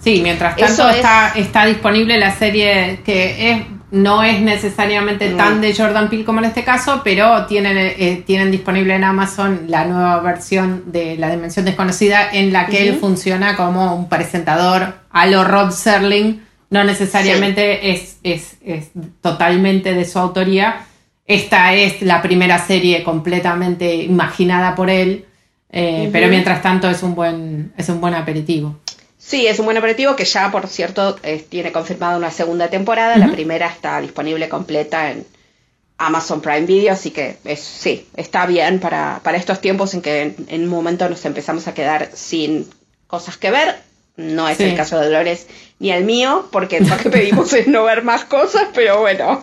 Sí, 0.00 0.20
mientras 0.22 0.56
tanto 0.56 0.88
está, 0.90 1.32
está 1.34 1.64
disponible 1.64 2.18
la 2.18 2.36
serie 2.36 3.00
que 3.04 3.50
es 3.50 3.62
no 3.94 4.24
es 4.24 4.40
necesariamente 4.40 5.30
tan 5.30 5.60
de 5.60 5.74
Jordan 5.74 6.10
Peele 6.10 6.24
como 6.24 6.40
en 6.40 6.46
este 6.46 6.64
caso, 6.64 7.02
pero 7.04 7.46
tienen, 7.46 7.76
eh, 7.78 8.24
tienen 8.26 8.50
disponible 8.50 8.96
en 8.96 9.04
Amazon 9.04 9.66
la 9.68 9.84
nueva 9.84 10.18
versión 10.20 10.82
de 10.86 11.16
La 11.16 11.30
Dimensión 11.30 11.64
Desconocida 11.64 12.28
en 12.32 12.52
la 12.52 12.66
que 12.66 12.88
él 12.88 12.96
funciona 12.96 13.56
como 13.56 13.94
un 13.94 14.08
presentador 14.08 14.94
a 15.10 15.26
lo 15.26 15.44
Rob 15.44 15.70
Serling, 15.70 16.42
no 16.70 16.82
necesariamente 16.82 17.92
es, 17.92 18.18
es, 18.24 18.56
es 18.64 18.90
totalmente 19.20 19.94
de 19.94 20.04
su 20.04 20.18
autoría, 20.18 20.86
esta 21.26 21.74
es 21.74 22.02
la 22.02 22.20
primera 22.22 22.58
serie 22.58 23.02
completamente 23.02 23.94
imaginada 23.94 24.74
por 24.74 24.90
él, 24.90 25.24
eh, 25.70 26.08
pero 26.12 26.28
mientras 26.28 26.62
tanto 26.62 26.88
es 26.88 27.02
un 27.02 27.14
buen, 27.14 27.72
es 27.76 27.88
un 27.88 28.00
buen 28.00 28.14
aperitivo. 28.14 28.76
Sí, 29.18 29.46
es 29.46 29.58
un 29.58 29.64
buen 29.64 29.78
aperitivo 29.78 30.16
que 30.16 30.26
ya, 30.26 30.50
por 30.50 30.66
cierto, 30.66 31.16
tiene 31.48 31.72
confirmada 31.72 32.18
una 32.18 32.30
segunda 32.30 32.68
temporada. 32.68 33.16
La 33.16 33.32
primera 33.32 33.68
está 33.68 33.98
disponible 34.02 34.50
completa 34.50 35.10
en 35.10 35.24
Amazon 35.96 36.42
Prime 36.42 36.66
Video, 36.66 36.92
así 36.92 37.10
que 37.10 37.38
es, 37.44 37.60
sí, 37.60 38.06
está 38.16 38.44
bien 38.46 38.80
para, 38.80 39.20
para 39.22 39.38
estos 39.38 39.60
tiempos 39.60 39.94
en 39.94 40.02
que 40.02 40.34
en, 40.48 40.62
un 40.64 40.68
momento 40.68 41.08
nos 41.08 41.24
empezamos 41.24 41.66
a 41.68 41.74
quedar 41.74 42.10
sin 42.12 42.68
cosas 43.06 43.36
que 43.36 43.50
ver. 43.50 43.76
No 44.16 44.48
es 44.48 44.60
el 44.60 44.76
caso 44.76 44.98
de 45.00 45.06
Dolores 45.06 45.48
ni 45.80 45.90
el 45.90 46.04
mío, 46.04 46.48
porque 46.52 46.80
lo 46.80 46.96
que 46.98 47.10
pedimos 47.10 47.52
es 47.52 47.66
no 47.66 47.84
ver 47.84 48.04
más 48.04 48.24
cosas, 48.24 48.66
pero 48.74 49.00
bueno. 49.00 49.42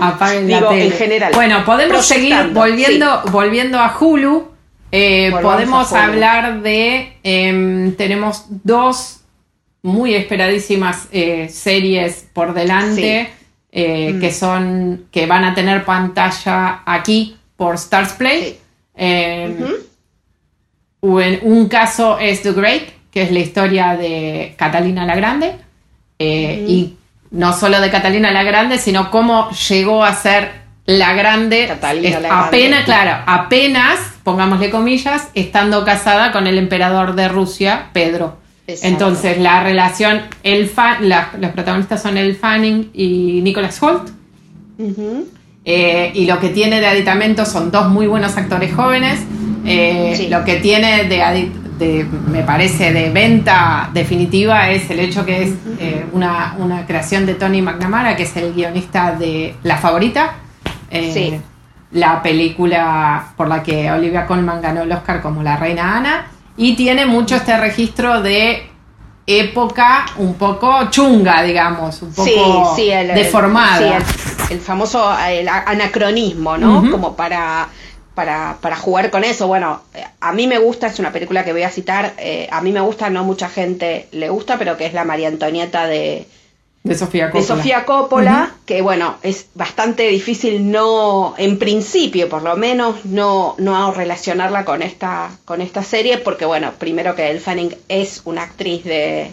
Apaguen 0.00 0.50
En 0.50 0.90
general. 0.92 1.32
Bueno, 1.34 1.64
podemos 1.64 2.04
seguir 2.06 2.34
volviendo, 2.52 3.22
volviendo 3.30 3.78
a 3.78 3.96
Hulu. 3.98 4.48
Eh, 4.92 5.32
podemos 5.42 5.92
hablar 5.92 6.62
de. 6.62 7.18
Em, 7.22 7.94
tenemos 7.96 8.46
dos 8.48 9.20
muy 9.82 10.14
esperadísimas 10.14 11.08
eh, 11.12 11.48
series 11.50 12.26
por 12.32 12.54
delante. 12.54 13.30
Eh, 13.72 14.14
mm. 14.14 14.20
que 14.20 14.32
son. 14.32 15.06
que 15.10 15.26
van 15.26 15.44
a 15.44 15.54
tener 15.54 15.84
pantalla 15.84 16.82
aquí 16.86 17.36
por 17.56 17.74
Stars 17.74 18.12
Play. 18.14 18.58
Em, 18.94 19.56
un 21.02 21.68
caso 21.68 22.18
es 22.18 22.42
The 22.42 22.52
Great, 22.52 22.82
que 23.10 23.22
es 23.22 23.30
la 23.30 23.40
historia 23.40 23.96
de 23.96 24.54
Catalina 24.56 25.04
la 25.04 25.14
Grande. 25.14 25.56
Y 26.18 26.95
no 27.30 27.52
solo 27.52 27.80
de 27.80 27.90
Catalina 27.90 28.30
la 28.30 28.42
Grande, 28.42 28.78
sino 28.78 29.10
cómo 29.10 29.50
llegó 29.50 30.04
a 30.04 30.14
ser 30.14 30.66
la 30.86 31.14
Grande, 31.14 31.66
Catalina 31.66 32.20
la 32.20 32.46
apenas, 32.46 32.84
claro, 32.84 33.22
apenas, 33.26 33.98
pongámosle 34.22 34.70
comillas, 34.70 35.28
estando 35.34 35.84
casada 35.84 36.32
con 36.32 36.46
el 36.46 36.58
emperador 36.58 37.14
de 37.14 37.28
Rusia, 37.28 37.90
Pedro. 37.92 38.36
Entonces, 38.66 39.38
la 39.38 39.62
relación, 39.62 40.22
el 40.42 40.70
los 41.00 41.50
protagonistas 41.52 42.02
son 42.02 42.18
El 42.18 42.36
Fanning 42.36 42.90
y 42.92 43.40
Nicholas 43.42 43.80
Holt. 43.82 44.10
Eh, 45.64 46.12
y 46.14 46.26
lo 46.26 46.38
que 46.38 46.50
tiene 46.50 46.80
de 46.80 46.86
aditamento 46.86 47.44
son 47.44 47.70
dos 47.70 47.88
muy 47.88 48.06
buenos 48.06 48.36
actores 48.36 48.74
jóvenes. 48.74 49.20
Eh, 49.64 50.28
lo 50.30 50.44
que 50.44 50.56
tiene 50.56 51.04
de, 51.04 51.50
me 51.78 52.42
parece, 52.42 52.92
de 52.92 53.10
venta 53.10 53.90
definitiva 53.92 54.70
es 54.70 54.90
el 54.90 55.00
hecho 55.00 55.24
que 55.24 55.42
es 55.42 55.54
eh, 55.78 56.06
una, 56.12 56.84
creación 56.86 57.26
de 57.26 57.34
Tony 57.34 57.62
McNamara, 57.62 58.16
que 58.16 58.24
es 58.24 58.36
el 58.36 58.54
guionista 58.54 59.12
de 59.12 59.54
La 59.62 59.76
Favorita. 59.76 60.34
Eh, 60.90 61.40
la 61.92 62.22
película 62.22 63.32
por 63.36 63.48
la 63.48 63.62
que 63.62 63.90
Olivia 63.90 64.26
Colman 64.26 64.60
ganó 64.60 64.82
el 64.82 64.92
Oscar 64.92 65.22
como 65.22 65.42
la 65.42 65.56
reina 65.56 65.96
Ana, 65.96 66.26
y 66.56 66.74
tiene 66.74 67.06
mucho 67.06 67.36
este 67.36 67.56
registro 67.58 68.22
de 68.22 68.70
época 69.26 70.06
un 70.18 70.34
poco 70.34 70.88
chunga, 70.90 71.42
digamos, 71.42 72.00
un 72.02 72.12
poco 72.12 72.76
deformada. 72.76 73.98
El, 74.48 74.60
famoso 74.60 75.08
anacronismo, 75.08 76.56
¿no? 76.56 76.88
Como 76.90 77.16
para, 77.16 77.68
para, 78.16 78.56
para, 78.60 78.74
jugar 78.74 79.10
con 79.10 79.22
eso. 79.22 79.46
Bueno, 79.46 79.82
a 80.20 80.32
mí 80.32 80.48
me 80.48 80.58
gusta, 80.58 80.88
es 80.88 80.98
una 80.98 81.12
película 81.12 81.44
que 81.44 81.52
voy 81.52 81.62
a 81.62 81.70
citar, 81.70 82.14
eh, 82.18 82.48
a 82.50 82.60
mí 82.62 82.72
me 82.72 82.80
gusta, 82.80 83.10
no 83.10 83.22
mucha 83.22 83.48
gente 83.48 84.08
le 84.10 84.28
gusta, 84.30 84.58
pero 84.58 84.76
que 84.76 84.86
es 84.86 84.94
la 84.94 85.04
María 85.04 85.28
Antonieta 85.28 85.86
de, 85.86 86.26
de 86.82 86.94
Sofía 86.94 87.26
Coppola. 87.26 87.40
De 87.40 87.46
Sofía 87.46 87.84
Coppola, 87.84 88.54
que 88.64 88.80
bueno, 88.80 89.18
es 89.22 89.46
bastante 89.54 90.08
difícil 90.08 90.70
no, 90.70 91.34
en 91.36 91.58
principio 91.58 92.28
por 92.28 92.42
lo 92.42 92.56
menos, 92.56 93.04
no, 93.04 93.54
no 93.58 93.92
relacionarla 93.92 94.64
con 94.64 94.82
esta, 94.82 95.30
con 95.44 95.60
esta 95.60 95.82
serie, 95.82 96.18
porque 96.18 96.46
bueno, 96.46 96.72
primero 96.78 97.14
que 97.14 97.30
El 97.30 97.40
Fanning 97.40 97.76
es 97.88 98.22
una 98.24 98.42
actriz 98.42 98.82
de, 98.82 99.30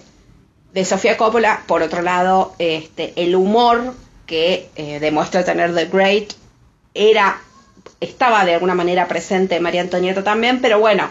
de 0.73 0.85
Sofía 0.85 1.17
Coppola, 1.17 1.63
por 1.67 1.81
otro 1.81 2.01
lado, 2.01 2.53
este, 2.59 3.13
el 3.15 3.35
humor 3.35 3.93
que 4.25 4.69
eh, 4.75 4.99
demuestra 4.99 5.43
tener 5.43 5.73
The 5.73 5.85
Great 5.85 6.33
era, 6.93 7.41
estaba 8.03 8.45
de 8.45 8.53
alguna 8.53 8.75
manera 8.75 9.07
presente 9.07 9.55
en 9.55 9.63
María 9.63 9.81
Antonieta 9.81 10.23
también, 10.23 10.59
pero 10.61 10.79
bueno, 10.79 11.09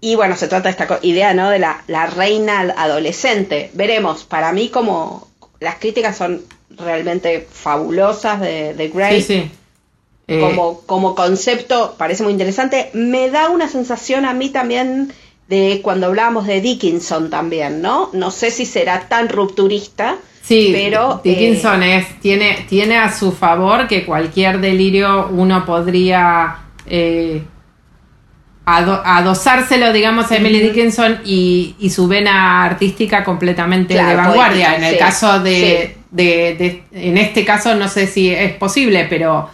y 0.00 0.16
bueno, 0.16 0.36
se 0.36 0.48
trata 0.48 0.64
de 0.64 0.70
esta 0.70 0.98
idea, 1.02 1.32
¿no? 1.32 1.48
De 1.48 1.58
la, 1.58 1.82
la 1.86 2.06
reina 2.06 2.60
adolescente. 2.76 3.70
Veremos, 3.72 4.24
para 4.24 4.52
mí 4.52 4.68
como, 4.68 5.28
las 5.60 5.76
críticas 5.76 6.16
son 6.16 6.42
realmente 6.70 7.48
fabulosas 7.50 8.40
de, 8.40 8.74
de 8.74 8.88
Grey. 8.88 9.22
Sí, 9.22 9.40
sí. 9.40 9.50
Eh, 10.26 10.40
como, 10.40 10.80
como 10.82 11.14
concepto 11.14 11.94
parece 11.98 12.22
muy 12.22 12.32
interesante. 12.32 12.90
Me 12.92 13.30
da 13.30 13.48
una 13.50 13.68
sensación 13.68 14.24
a 14.24 14.34
mí 14.34 14.50
también 14.50 15.12
de 15.48 15.80
cuando 15.82 16.06
hablábamos 16.06 16.46
de 16.46 16.60
Dickinson 16.60 17.30
también, 17.30 17.82
¿no? 17.82 18.10
No 18.12 18.30
sé 18.30 18.50
si 18.50 18.66
será 18.66 19.08
tan 19.08 19.28
rupturista. 19.28 20.16
Sí, 20.44 20.70
pero 20.74 21.22
Dickinson 21.24 21.82
eh, 21.82 21.98
es, 21.98 22.20
tiene, 22.20 22.66
tiene 22.68 22.98
a 22.98 23.10
su 23.10 23.32
favor 23.32 23.88
que 23.88 24.04
cualquier 24.04 24.60
delirio 24.60 25.28
uno 25.28 25.64
podría 25.64 26.56
eh, 26.86 27.42
adosárselo, 28.66 29.90
digamos, 29.94 30.30
a 30.30 30.36
Emily 30.36 30.60
Dickinson 30.60 31.20
y, 31.24 31.74
su 31.88 32.06
vena 32.08 32.62
artística 32.62 33.24
completamente 33.24 33.94
de 33.94 34.14
vanguardia. 34.14 34.76
en 34.76 34.84
el 34.84 34.98
caso 34.98 35.40
de, 35.40 35.96
en 36.12 37.18
este 37.18 37.44
caso 37.46 37.74
no 37.74 37.88
sé 37.88 38.06
si 38.06 38.30
es 38.30 38.52
posible, 38.52 39.06
pero... 39.08 39.48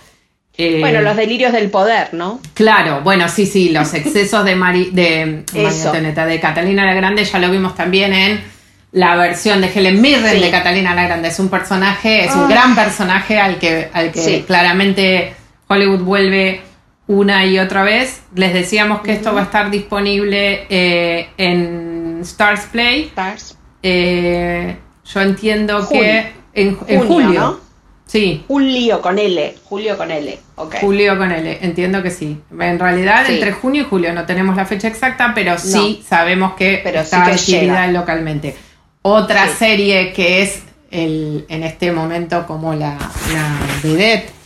Eh, 0.59 0.79
bueno, 0.81 1.03
los 1.03 1.17
delirios 1.17 1.53
del 1.53 1.71
poder, 1.71 2.13
¿no? 2.13 2.41
Claro, 2.55 3.01
bueno, 3.03 3.29
sí, 3.29 3.47
sí, 3.47 3.71
los 3.71 3.95
excesos 3.95 4.45
de, 4.45 4.57
Mari, 4.57 4.91
de 4.91 5.45
de 5.53 6.41
Catalina 6.41 6.85
la 6.85 6.95
Grande 6.95 7.25
ya 7.25 7.39
lo 7.39 7.51
vimos 7.51 7.77
también 7.77 8.13
en 8.13 8.60
la 8.93 9.17
versión 9.17 9.61
de 9.61 9.71
Helen 9.73 10.01
Mirren 10.01 10.41
de 10.41 10.51
Catalina 10.51 10.95
la 10.95 11.05
Grande. 11.05 11.29
Es 11.29 11.39
un 11.39 11.49
personaje, 11.49 12.25
es 12.25 12.35
un 12.35 12.45
ah. 12.45 12.49
gran 12.49 12.75
personaje 12.75 13.39
al 13.39 13.59
que, 13.59 13.89
al 13.93 14.11
que 14.11 14.45
claramente 14.47 15.35
Hollywood 15.69 16.01
vuelve 16.01 16.63
una 17.07 17.45
y 17.47 17.59
otra 17.59 17.83
vez. 17.83 18.23
Les 18.35 18.53
decíamos 18.53 19.01
que 19.03 19.13
esto 19.13 19.33
va 19.33 19.41
a 19.41 19.45
estar 19.45 19.71
disponible 19.71 20.67
eh, 20.69 21.29
en 21.37 22.21
Stars 22.23 22.67
Play. 22.73 23.05
Stars. 23.07 23.57
Eh, 23.83 24.77
yo 25.05 25.21
entiendo 25.21 25.89
que 25.89 26.33
en, 26.53 26.77
julio. 26.77 27.61
Sí. 28.07 28.45
Julio 28.49 29.01
con 29.01 29.21
L. 29.21 29.55
Julio 29.65 29.97
con 29.97 30.11
L. 30.11 30.39
Julio 30.81 31.17
con 31.17 31.31
L. 31.31 31.59
Entiendo 31.63 32.03
que 32.03 32.11
sí. 32.11 32.41
En 32.59 32.79
realidad, 32.79 33.31
entre 33.31 33.53
junio 33.53 33.83
y 33.83 33.85
julio 33.85 34.13
no 34.13 34.27
tenemos 34.27 34.57
la 34.57 34.67
fecha 34.67 34.89
exacta, 34.89 35.31
pero 35.33 35.59
sí 35.59 36.03
sabemos 36.07 36.55
que 36.55 36.83
está 36.85 37.25
adquirida 37.27 37.87
localmente. 37.87 38.57
Otra 39.03 39.49
serie 39.49 40.13
que 40.13 40.43
es 40.43 40.63
el, 40.91 41.47
en 41.49 41.63
este 41.63 41.93
momento 41.93 42.47
como 42.47 42.75
la, 42.75 42.99
la 43.33 43.59
vedette 43.83 44.41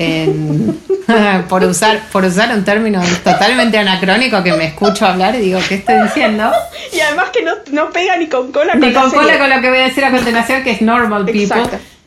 por, 1.48 1.62
usar, 1.64 2.00
por 2.10 2.24
usar 2.24 2.54
un 2.54 2.64
término 2.64 3.02
totalmente 3.22 3.76
anacrónico 3.78 4.42
que 4.42 4.52
me 4.54 4.66
escucho 4.66 5.06
hablar 5.06 5.34
y 5.34 5.40
digo, 5.40 5.60
¿qué 5.68 5.76
estoy 5.76 6.02
diciendo? 6.02 6.50
Y 6.92 6.98
además 7.00 7.30
que 7.30 7.44
no, 7.72 7.90
pega 7.90 8.16
ni 8.16 8.26
con 8.26 8.50
cola 8.50 8.72
con 8.72 8.80
Ni 8.80 8.92
con 8.92 9.10
cola 9.10 9.38
con 9.38 9.48
lo 9.48 9.60
que 9.60 9.68
voy 9.68 9.78
a 9.78 9.84
decir 9.84 10.04
a 10.04 10.10
continuación, 10.10 10.64
que 10.64 10.72
es 10.72 10.82
Normal 10.82 11.24
People. 11.24 11.62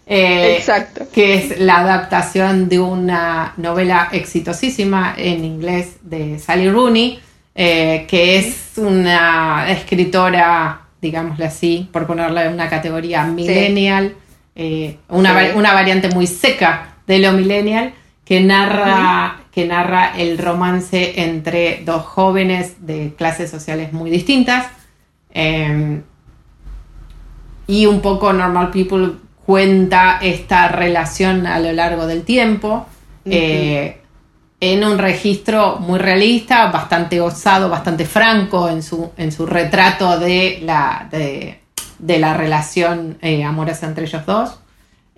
Eh, 0.05 0.57
Exacto. 0.57 1.07
Que 1.13 1.35
es 1.35 1.59
la 1.59 1.79
adaptación 1.79 2.67
de 2.67 2.79
una 2.79 3.53
novela 3.55 4.09
exitosísima 4.11 5.13
en 5.15 5.45
inglés 5.45 5.95
de 6.01 6.37
Sally 6.37 6.69
Rooney, 6.69 7.21
eh, 7.55 8.05
que 8.09 8.39
es 8.39 8.73
una 8.75 9.67
escritora, 9.69 10.81
digámosle 11.03 11.45
así, 11.45 11.87
por 11.91 12.07
ponerla 12.07 12.45
en 12.45 12.53
una 12.53 12.69
categoría 12.69 13.25
millennial, 13.25 14.15
eh, 14.55 14.97
una, 15.09 15.51
una 15.55 15.73
variante 15.73 16.09
muy 16.09 16.25
seca 16.25 16.95
de 17.05 17.19
lo 17.19 17.33
millennial, 17.33 17.93
que 18.25 18.41
narra, 18.41 19.41
que 19.51 19.67
narra 19.67 20.13
el 20.17 20.37
romance 20.37 21.21
entre 21.21 21.83
dos 21.85 22.03
jóvenes 22.03 22.87
de 22.87 23.13
clases 23.15 23.51
sociales 23.51 23.93
muy 23.93 24.09
distintas. 24.09 24.67
Em, 25.31 26.01
y 27.67 27.85
un 27.85 28.01
poco 28.01 28.31
Normal 28.33 28.71
People 28.71 29.13
cuenta 29.45 30.19
esta 30.21 30.69
relación 30.69 31.45
a 31.45 31.59
lo 31.59 31.71
largo 31.73 32.07
del 32.07 32.23
tiempo. 32.23 32.85
Eh, 33.25 33.97
en 34.71 34.83
un 34.83 34.97
registro 34.97 35.77
muy 35.79 35.99
realista, 35.99 36.71
bastante 36.71 37.19
osado, 37.19 37.69
bastante 37.69 38.05
franco 38.05 38.69
en 38.69 38.81
su, 38.81 39.11
en 39.17 39.31
su 39.31 39.45
retrato 39.45 40.17
de 40.17 40.61
la, 40.63 41.09
de, 41.11 41.59
la 42.19 42.33
relación 42.33 43.17
eh, 43.21 43.43
amorosa 43.43 43.87
entre 43.87 44.05
ellos 44.05 44.25
dos. 44.25 44.59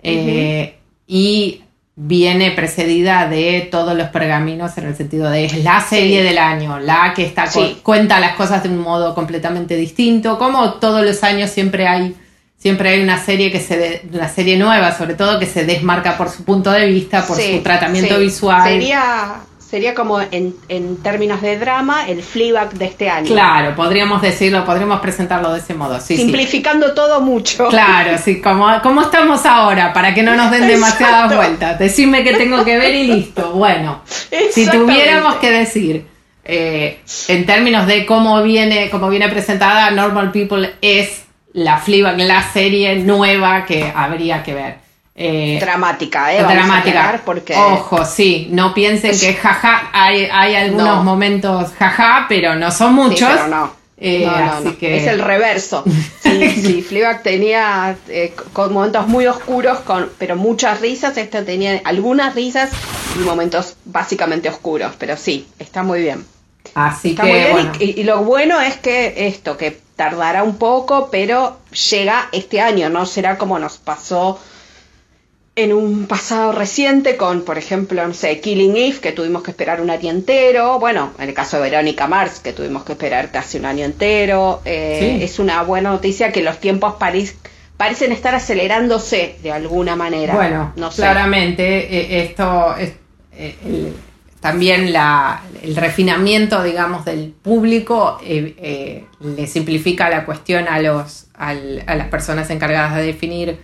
Eh, 0.02 0.78
y 1.06 1.62
viene 1.94 2.50
precedida 2.50 3.28
de 3.28 3.68
todos 3.70 3.96
los 3.96 4.08
pergaminos 4.08 4.76
en 4.78 4.86
el 4.86 4.96
sentido 4.96 5.30
de 5.30 5.46
es 5.46 5.64
la 5.64 5.80
serie 5.80 6.22
del 6.22 6.38
año, 6.38 6.78
la 6.78 7.12
que 7.14 7.24
está 7.24 7.46
cuenta 7.82 8.18
las 8.18 8.34
cosas 8.34 8.64
de 8.64 8.68
un 8.68 8.78
modo 8.78 9.14
completamente 9.14 9.76
distinto, 9.76 10.38
como 10.38 10.74
todos 10.74 11.04
los 11.04 11.22
años 11.22 11.50
siempre 11.50 11.86
hay 11.86 12.14
siempre 12.58 12.90
hay 12.90 13.02
una 13.02 13.18
serie 13.18 13.50
que 13.50 13.60
se 13.60 14.02
una 14.12 14.28
serie 14.28 14.56
nueva, 14.56 14.96
sobre 14.96 15.14
todo 15.14 15.38
que 15.38 15.46
se 15.46 15.64
desmarca 15.64 16.16
por 16.16 16.28
su 16.30 16.44
punto 16.44 16.70
de 16.70 16.86
vista, 16.86 17.26
por 17.26 17.36
su 17.40 17.60
tratamiento 17.62 18.18
visual. 18.18 18.68
Sería 18.68 19.40
sería 19.68 19.94
como 19.94 20.20
en, 20.20 20.54
en, 20.68 20.96
términos 20.98 21.42
de 21.42 21.58
drama 21.58 22.06
el 22.08 22.22
Fleabag 22.22 22.74
de 22.74 22.84
este 22.84 23.10
año. 23.10 23.26
Claro, 23.26 23.74
podríamos 23.74 24.22
decirlo, 24.22 24.64
podríamos 24.64 25.00
presentarlo 25.00 25.52
de 25.52 25.58
ese 25.58 25.74
modo. 25.74 25.98
Sí, 26.00 26.16
Simplificando 26.16 26.94
todo 26.94 27.20
mucho. 27.20 27.68
Claro, 27.68 28.16
sí, 28.16 28.40
como, 28.40 28.80
como 28.80 29.02
estamos 29.02 29.44
ahora, 29.44 29.92
para 29.92 30.14
que 30.14 30.22
no 30.22 30.36
nos 30.36 30.52
den 30.52 30.68
demasiadas 30.68 31.34
vueltas. 31.34 31.78
Decime 31.78 32.22
que 32.22 32.34
tengo 32.34 32.64
que 32.64 32.78
ver 32.78 32.94
y 32.94 33.06
listo. 33.08 33.52
Bueno, 33.52 34.02
si 34.52 34.70
tuviéramos 34.70 35.36
que 35.36 35.50
decir, 35.50 36.06
eh, 36.44 37.00
en 37.26 37.44
términos 37.44 37.88
de 37.88 38.06
cómo 38.06 38.42
viene, 38.42 38.88
cómo 38.88 39.08
viene 39.08 39.28
presentada, 39.28 39.90
Normal 39.90 40.30
People 40.30 40.74
es 40.80 41.25
la 41.56 41.78
Fleabag, 41.78 42.18
la 42.18 42.42
serie 42.52 42.96
nueva 42.96 43.64
que 43.64 43.90
habría 43.94 44.42
que 44.42 44.54
ver. 44.54 44.76
Eh, 45.14 45.56
dramática, 45.58 46.34
¿eh? 46.34 46.42
dramática. 46.42 47.22
porque... 47.24 47.54
Ojo, 47.56 48.04
sí, 48.04 48.48
no 48.50 48.74
piensen 48.74 49.18
que 49.18 49.32
jaja, 49.32 49.88
hay, 49.94 50.28
hay 50.30 50.54
algunos 50.54 51.02
momentos 51.02 51.72
jaja, 51.78 52.26
pero 52.28 52.54
no 52.56 52.70
son 52.70 52.94
muchos. 52.94 53.30
Eh, 53.98 54.28
es 54.82 55.06
el 55.06 55.20
reverso. 55.20 55.82
Sí, 56.22 56.50
sí 56.50 56.82
Fleabag 56.82 57.22
tenía 57.22 57.96
eh, 58.08 58.34
con 58.52 58.74
momentos 58.74 59.06
muy 59.06 59.26
oscuros, 59.26 59.78
con, 59.78 60.10
pero 60.18 60.36
muchas 60.36 60.82
risas. 60.82 61.16
Esta 61.16 61.42
tenía 61.44 61.80
algunas 61.84 62.34
risas 62.34 62.68
y 63.18 63.20
momentos 63.20 63.76
básicamente 63.86 64.50
oscuros, 64.50 64.92
pero 64.98 65.16
sí, 65.16 65.46
está 65.58 65.82
muy 65.82 66.02
bien. 66.02 66.26
Así 66.74 67.14
que, 67.14 67.70
y, 67.78 68.02
lo 68.02 68.24
bueno 68.24 68.60
es 68.60 68.76
que 68.76 69.28
esto, 69.28 69.56
que 69.56 69.85
tardará 69.96 70.42
un 70.44 70.56
poco, 70.56 71.08
pero 71.10 71.58
llega 71.90 72.28
este 72.32 72.60
año, 72.60 72.88
no 72.90 73.06
será 73.06 73.38
como 73.38 73.58
nos 73.58 73.78
pasó 73.78 74.38
en 75.56 75.72
un 75.72 76.06
pasado 76.06 76.52
reciente 76.52 77.16
con, 77.16 77.42
por 77.42 77.56
ejemplo, 77.56 78.06
no 78.06 78.12
sé, 78.12 78.40
Killing 78.40 78.76
Eve, 78.76 79.00
que 79.00 79.12
tuvimos 79.12 79.42
que 79.42 79.52
esperar 79.52 79.80
un 79.80 79.88
año 79.88 80.10
entero. 80.10 80.78
Bueno, 80.78 81.12
en 81.18 81.30
el 81.30 81.34
caso 81.34 81.56
de 81.56 81.70
Verónica 81.70 82.06
Mars, 82.06 82.40
que 82.40 82.52
tuvimos 82.52 82.84
que 82.84 82.92
esperar 82.92 83.30
casi 83.30 83.56
un 83.56 83.64
año 83.64 83.86
entero. 83.86 84.60
Eh, 84.66 85.20
es 85.22 85.38
una 85.38 85.62
buena 85.62 85.90
noticia 85.90 86.30
que 86.30 86.42
los 86.42 86.60
tiempos 86.60 86.96
parecen 86.98 88.12
estar 88.12 88.34
acelerándose 88.34 89.36
de 89.42 89.50
alguna 89.50 89.96
manera. 89.96 90.34
Bueno, 90.34 90.74
no 90.76 90.90
claramente 90.90 91.64
eh, 91.64 92.24
esto 92.24 92.76
es, 92.76 92.92
eh, 93.32 93.92
también 94.46 94.92
la, 94.92 95.42
el 95.60 95.74
refinamiento, 95.74 96.62
digamos, 96.62 97.04
del 97.04 97.32
público 97.32 98.20
le 98.22 99.46
simplifica 99.48 100.08
la 100.08 100.24
cuestión 100.24 100.68
a 100.68 100.78
los 100.78 101.26
a 101.34 101.52
las 101.52 102.06
personas 102.06 102.48
encargadas 102.50 102.94
de 102.94 103.02
definir 103.06 103.58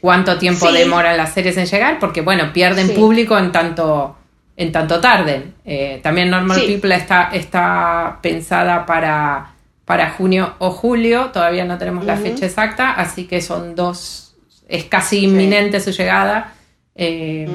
cuánto 0.00 0.38
tiempo 0.38 0.72
demoran 0.72 1.18
las 1.18 1.34
series 1.34 1.58
en 1.58 1.66
llegar, 1.66 1.98
porque 1.98 2.22
bueno, 2.22 2.54
pierden 2.54 2.94
público 2.94 3.36
en 3.36 3.52
tanto 3.52 4.16
en 4.56 4.72
tanto 4.72 4.98
tarde. 4.98 5.52
Eh, 5.66 6.00
también 6.02 6.30
Normal 6.30 6.58
People 6.64 6.94
está, 6.94 7.28
está 7.30 8.18
pensada 8.22 8.86
para, 8.86 9.52
para 9.84 10.08
junio 10.08 10.54
o 10.58 10.70
julio, 10.70 11.32
todavía 11.34 11.66
no 11.66 11.76
tenemos 11.76 12.06
la 12.06 12.16
fecha 12.16 12.46
exacta, 12.46 12.92
así 12.92 13.26
que 13.26 13.42
son 13.42 13.74
dos, 13.74 14.36
es 14.68 14.84
casi 14.84 15.24
inminente 15.24 15.80
su 15.80 15.90
llegada. 15.90 16.54
Eh, 16.94 17.46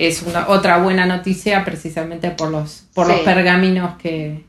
es 0.00 0.22
una, 0.22 0.48
otra 0.48 0.78
buena 0.78 1.04
noticia 1.04 1.62
precisamente 1.62 2.30
por 2.30 2.50
los, 2.50 2.84
por 2.94 3.06
los 3.06 3.20
pergaminos 3.20 3.98
que, 3.98 4.44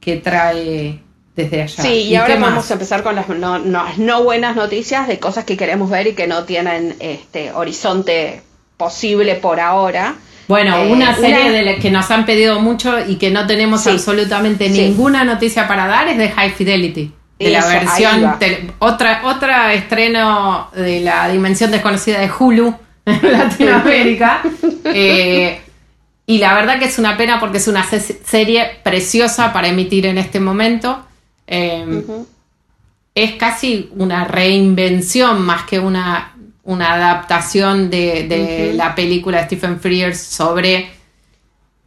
que 0.00 0.16
trae 0.16 0.98
desde 1.36 1.62
allá. 1.62 1.82
Sí, 1.82 1.88
y, 2.04 2.16
ahora 2.16 2.36
vamos 2.36 2.70
a 2.70 2.72
empezar 2.72 3.02
con 3.02 3.14
las 3.14 3.28
no, 3.28 3.58
no, 3.58 4.24
buenas 4.24 4.56
noticias 4.56 5.06
de 5.08 5.18
cosas 5.18 5.44
que 5.44 5.58
queremos 5.58 5.90
ver 5.90 6.06
y 6.06 6.14
que 6.14 6.26
no 6.26 6.44
tienen 6.44 6.96
este 7.00 7.52
horizonte 7.52 8.40
posible 8.78 9.34
por 9.34 9.60
ahora. 9.60 10.14
Bueno, 10.48 10.74
eh, 10.78 10.90
una 10.90 11.14
serie 11.16 11.50
de 11.50 11.62
las 11.64 11.76
que 11.76 11.90
nos 11.90 12.10
han 12.10 12.24
pedido 12.24 12.58
mucho 12.60 12.98
y 13.06 13.16
que 13.16 13.30
no 13.30 13.46
tenemos 13.46 13.86
absolutamente 13.86 14.70
ninguna 14.70 15.22
noticia 15.22 15.68
para 15.68 15.86
dar 15.86 16.08
es 16.08 16.16
de 16.16 16.30
High 16.30 16.50
Fidelity. 16.52 17.12
De 17.38 17.50
la 17.50 17.66
versión, 17.66 18.38
otra, 18.78 19.22
otra 19.24 19.74
estreno 19.74 20.70
de 20.74 21.00
la 21.00 21.28
dimensión 21.28 21.70
desconocida 21.70 22.20
de 22.20 22.30
Hulu 22.30 22.74
en 23.06 23.32
Latinoamérica. 23.32 24.42
Eh, 24.94 25.60
y 26.26 26.38
la 26.38 26.54
verdad 26.54 26.78
que 26.78 26.86
es 26.86 26.98
una 26.98 27.16
pena 27.16 27.40
porque 27.40 27.58
es 27.58 27.68
una 27.68 27.84
serie 27.84 28.78
preciosa 28.82 29.52
para 29.52 29.68
emitir 29.68 30.06
en 30.06 30.18
este 30.18 30.40
momento. 30.40 31.04
Em, 31.46 32.02
es 33.14 33.32
casi 33.32 33.90
una 33.96 34.24
reinvención 34.24 35.40
más 35.42 35.64
que 35.64 35.78
una, 35.78 36.34
una 36.64 36.94
adaptación 36.94 37.90
de, 37.90 38.72
la 38.74 38.94
película 38.94 39.38
de 39.38 39.44
Stephen 39.44 39.80
Frears 39.80 40.20
sobre, 40.20 40.90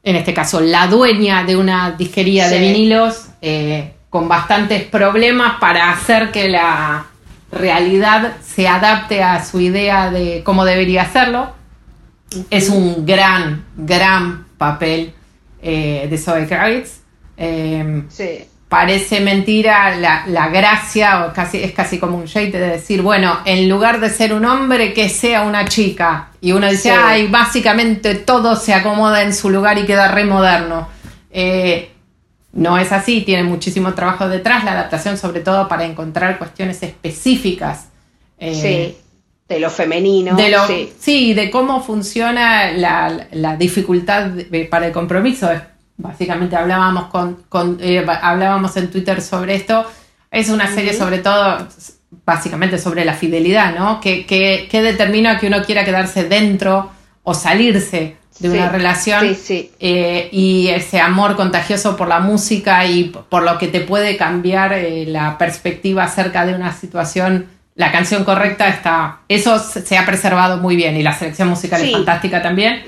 en 0.03 0.15
este 0.15 0.33
caso, 0.33 0.61
la 0.61 0.87
dueña 0.87 1.43
de 1.43 1.55
una 1.55 1.91
disquería 1.91 2.47
de 2.49 2.59
vinilos 2.59 3.27
eh, 3.41 3.93
con 4.09 4.27
bastantes 4.27 4.83
problemas 4.83 5.59
para 5.59 5.91
hacer 5.91 6.31
que 6.31 6.49
la 6.49 7.05
realidad 7.55 8.33
se 8.43 8.67
adapte 8.67 9.23
a 9.23 9.43
su 9.43 9.59
idea 9.59 10.11
de 10.11 10.43
cómo 10.43 10.65
debería 10.65 11.03
hacerlo. 11.03 11.53
Es 12.49 12.69
un 12.69 13.05
gran, 13.05 13.65
gran 13.75 14.45
papel 14.57 15.13
eh, 15.61 16.07
de 16.09 16.17
Zoe 16.17 16.47
Kravitz. 16.47 17.01
Em, 17.37 18.07
sí 18.09 18.47
parece 18.75 19.19
mentira 19.19 19.95
la, 19.95 20.47
gracia, 20.49 21.25
o 21.25 21.33
casi, 21.33 21.63
es 21.63 21.71
casi 21.71 21.99
como 21.99 22.17
un 22.17 22.25
shade 22.25 22.51
de 22.51 22.59
decir, 22.59 23.01
bueno, 23.01 23.39
en 23.45 23.69
lugar 23.69 23.99
de 23.99 24.09
ser 24.09 24.33
un 24.33 24.43
hombre, 24.45 24.93
que 24.93 25.07
sea 25.07 25.43
una 25.43 25.65
chica. 25.65 26.29
Y 26.41 26.51
uno 26.51 26.69
dice, 26.69 26.91
ay, 26.91 27.27
básicamente 27.27 28.15
todo 28.15 28.55
se 28.55 28.73
acomoda 28.73 29.21
en 29.21 29.33
su 29.33 29.49
lugar 29.49 29.77
y 29.77 29.85
queda 29.85 30.11
re 30.11 30.25
moderno. 30.25 30.89
Eh, 31.31 31.91
no 32.55 32.77
es 32.77 32.91
así, 32.91 33.21
tiene 33.21 33.43
muchísimo 33.43 33.93
trabajo 33.93 34.27
detrás, 34.27 34.63
la 34.63 34.71
adaptación 34.71 35.17
sobre 35.17 35.41
todo 35.41 35.67
para 35.67 35.85
encontrar 35.85 36.37
cuestiones 36.39 36.81
específicas. 36.81 37.89
Eh, 38.39 38.55
sí, 38.55 38.97
de 39.47 39.59
lo 39.59 39.69
femenino. 39.69 40.35
De 40.35 40.49
lo, 40.49 40.65
sí. 40.67 41.33
de 41.33 41.51
cómo 41.51 41.83
funciona 41.83 42.71
la, 42.71 43.55
dificultad 43.57 44.31
para 44.69 44.87
el 44.87 44.91
compromiso 44.91 45.49
básicamente 45.97 46.55
hablábamos 46.55 47.05
con, 47.49 47.77
eh, 47.81 48.05
hablábamos 48.21 48.75
en 48.77 48.89
Twitter 48.89 49.21
sobre 49.21 49.55
esto. 49.55 49.85
Es 50.31 50.49
una 50.49 50.67
serie 50.67 50.93
sobre 50.93 51.19
todo, 51.19 51.67
básicamente 52.25 52.77
sobre 52.77 53.05
la 53.05 53.13
fidelidad, 53.13 53.75
¿no? 53.77 54.01
Que, 54.01 54.25
que, 54.25 54.81
determina 54.81 55.39
que 55.39 55.47
uno 55.47 55.63
quiera 55.63 55.85
quedarse 55.85 56.25
dentro 56.25 56.91
o 57.23 57.33
salirse 57.33 58.17
de 58.39 58.49
una 58.49 58.69
relación 58.69 59.35
eh, 59.79 60.29
y 60.31 60.67
ese 60.67 60.99
amor 60.99 61.35
contagioso 61.35 61.95
por 61.95 62.07
la 62.07 62.19
música 62.19 62.85
y 62.85 63.05
por 63.29 63.43
lo 63.43 63.57
que 63.57 63.67
te 63.67 63.79
puede 63.79 64.17
cambiar 64.17 64.73
eh, 64.73 65.05
la 65.05 65.37
perspectiva 65.37 66.03
acerca 66.03 66.45
de 66.45 66.53
una 66.53 66.73
situación. 66.73 67.47
La 67.75 67.91
canción 67.91 68.23
correcta 68.23 68.67
está, 68.69 69.19
eso 69.27 69.59
se 69.59 69.97
ha 69.97 70.05
preservado 70.05 70.57
muy 70.57 70.75
bien 70.75 70.95
y 70.97 71.03
la 71.03 71.13
selección 71.13 71.49
musical 71.49 71.81
es 71.81 71.91
fantástica 71.91 72.41
también. 72.41 72.83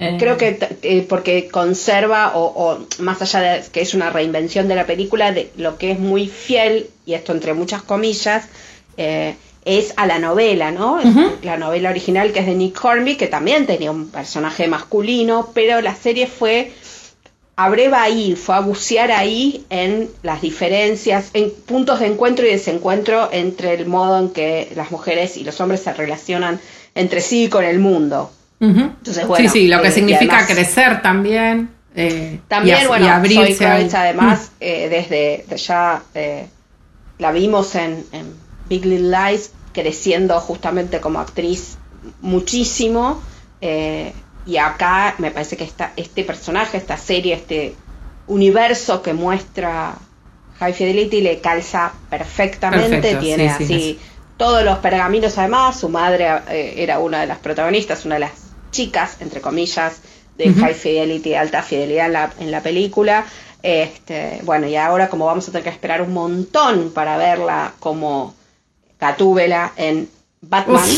Eh. 0.00 0.16
Creo 0.18 0.36
que 0.36 0.58
eh, 0.82 1.04
porque 1.08 1.48
conserva, 1.48 2.32
o, 2.36 2.86
más 3.00 3.20
allá 3.20 3.40
de 3.40 3.62
que 3.72 3.80
es 3.80 3.94
una 3.94 4.10
reinvención 4.10 4.68
de 4.68 4.76
la 4.76 4.86
película, 4.86 5.32
de 5.32 5.50
lo 5.56 5.76
que 5.76 5.90
es 5.90 5.98
muy 5.98 6.28
fiel, 6.28 6.88
y 7.04 7.14
esto 7.14 7.32
entre 7.32 7.52
muchas 7.52 7.82
comillas, 7.82 8.48
eh, 8.96 9.34
es 9.68 9.94
a 9.96 10.06
la 10.06 10.18
novela, 10.18 10.70
¿no? 10.70 10.98
La 11.42 11.56
novela 11.56 11.90
original 11.90 12.32
que 12.32 12.40
es 12.40 12.46
de 12.46 12.54
Nick 12.54 12.82
Hornby, 12.82 13.16
que 13.16 13.26
también 13.26 13.66
tenía 13.66 13.90
un 13.90 14.08
personaje 14.08 14.66
masculino, 14.66 15.50
pero 15.54 15.80
la 15.80 15.94
serie 15.94 16.26
fue 16.26 16.72
a 17.56 17.68
breva 17.68 18.02
ahí, 18.02 18.34
fue 18.36 18.54
a 18.54 18.60
bucear 18.60 19.10
ahí 19.10 19.64
en 19.68 20.08
las 20.22 20.40
diferencias, 20.40 21.30
en 21.34 21.50
puntos 21.66 22.00
de 22.00 22.06
encuentro 22.06 22.46
y 22.46 22.50
desencuentro 22.50 23.28
entre 23.32 23.74
el 23.74 23.86
modo 23.86 24.18
en 24.18 24.30
que 24.30 24.72
las 24.74 24.90
mujeres 24.90 25.36
y 25.36 25.44
los 25.44 25.60
hombres 25.60 25.82
se 25.82 25.92
relacionan 25.92 26.60
entre 26.94 27.20
sí 27.20 27.44
y 27.44 27.48
con 27.48 27.64
el 27.64 27.78
mundo 27.78 28.30
sí, 28.60 29.48
sí, 29.48 29.68
lo 29.68 29.80
que 29.82 29.88
eh, 29.88 29.92
significa 29.92 30.46
crecer 30.46 31.02
también. 31.02 31.70
Eh, 31.94 32.40
también, 32.48 32.86
bueno, 32.86 33.06
y 33.06 33.08
abrirse 33.08 33.66
además, 33.66 34.52
eh, 34.60 34.88
desde 34.88 35.56
ya 35.56 36.02
la 37.18 37.32
vimos 37.32 37.74
en, 37.74 38.04
Big 38.68 38.84
Little 38.84 39.08
Lies 39.08 39.52
creciendo 39.78 40.40
justamente 40.40 41.00
como 41.00 41.20
actriz 41.20 41.78
muchísimo. 42.20 43.22
y 43.60 44.56
acá 44.56 45.14
me 45.18 45.30
parece 45.30 45.56
que 45.56 45.64
está 45.64 45.92
este 45.96 46.24
personaje, 46.24 46.78
esta 46.78 46.96
serie, 46.96 47.34
este 47.34 47.74
universo 48.26 49.02
que 49.02 49.12
muestra 49.12 49.94
High 50.58 50.72
Fidelity 50.72 51.20
le 51.20 51.40
calza 51.40 51.92
perfectamente. 52.10 53.16
tiene 53.16 53.48
así 53.50 53.98
todos 54.36 54.64
los 54.64 54.78
pergaminos 54.78 55.36
además. 55.38 55.78
Su 55.78 55.88
madre 55.88 56.28
era 56.48 56.98
una 56.98 57.20
de 57.20 57.26
las 57.26 57.38
protagonistas, 57.38 58.04
una 58.04 58.16
de 58.16 58.20
las 58.20 58.32
chicas, 58.70 59.16
entre 59.20 59.40
comillas, 59.40 60.00
de 60.36 60.52
high 60.52 60.74
fidelity, 60.74 61.34
alta 61.34 61.62
fidelidad 61.62 62.06
en 62.06 62.12
la, 62.12 62.30
en 62.38 62.50
la 62.50 62.62
película. 62.62 63.26
Este, 63.62 64.40
bueno, 64.44 64.68
y 64.68 64.76
ahora 64.76 65.08
como 65.08 65.26
vamos 65.26 65.48
a 65.48 65.52
tener 65.52 65.64
que 65.64 65.70
esperar 65.70 66.00
un 66.00 66.12
montón 66.12 66.90
para 66.92 67.16
verla 67.16 67.72
como 67.80 68.34
Catúbela 68.98 69.72
en 69.76 70.08
Batman. 70.40 70.84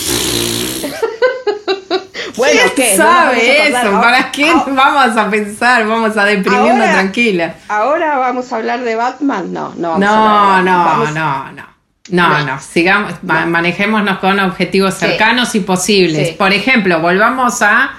bueno, 2.36 2.60
¿qué? 2.74 2.96
sabe 2.96 3.68
eso? 3.68 3.90
¿Para 4.00 4.30
qué 4.32 4.52
vamos 4.52 5.16
a 5.16 5.30
pensar? 5.30 5.86
Vamos 5.86 6.16
a 6.16 6.24
deprimirnos 6.24 6.90
tranquila. 6.90 7.54
Ahora 7.68 8.18
vamos 8.18 8.52
a 8.52 8.56
hablar 8.56 8.80
de 8.80 8.96
Batman. 8.96 9.52
No, 9.52 9.74
no 9.76 9.90
vamos 9.90 10.00
no, 10.00 10.62
no, 10.62 11.10
no, 11.12 11.52
no. 11.52 11.70
No, 12.10 12.44
no, 12.44 12.58
sigamos, 12.60 13.14
manejémonos 13.22 14.18
con 14.18 14.40
objetivos 14.40 14.94
cercanos 14.94 15.54
y 15.54 15.60
posibles. 15.60 16.30
Por 16.30 16.52
ejemplo, 16.52 17.00
volvamos 17.00 17.62
a 17.62 17.92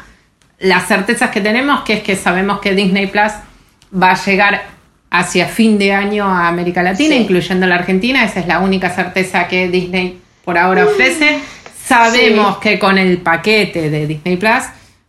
las 0.59 0.87
certezas 0.87 1.29
que 1.31 1.39
tenemos, 1.39 1.83
que 1.83 1.93
es 1.93 2.03
que 2.03 2.15
sabemos 2.15 2.59
que 2.59 2.75
Disney 2.75 3.07
Plus 3.07 3.31
va 3.93 4.11
a 4.11 4.15
llegar 4.15 4.63
hacia 5.11 5.47
fin 5.47 5.77
de 5.77 5.93
año 5.93 6.25
a 6.25 6.47
América 6.47 6.81
Latina, 6.81 7.15
incluyendo 7.15 7.67
la 7.67 7.75
Argentina. 7.75 8.23
Esa 8.23 8.39
es 8.39 8.47
la 8.47 8.59
única 8.59 8.89
certeza 8.89 9.47
que 9.47 9.67
Disney 9.67 10.19
por 10.43 10.57
ahora 10.57 10.85
ofrece. 10.85 11.39
Sabemos 11.85 12.57
que 12.57 12.79
con 12.79 12.97
el 12.97 13.17
paquete 13.17 13.89
de 13.89 14.07
Disney 14.07 14.37
Plus 14.37 14.63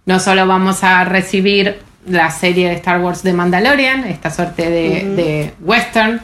no 0.04 0.18
solo 0.18 0.46
vamos 0.46 0.82
a 0.82 1.04
recibir 1.04 1.78
la 2.06 2.30
serie 2.30 2.68
de 2.68 2.74
Star 2.74 3.00
Wars 3.00 3.22
de 3.22 3.32
Mandalorian, 3.32 4.04
esta 4.04 4.30
suerte 4.30 4.68
de 4.68 5.54
western 5.60 6.20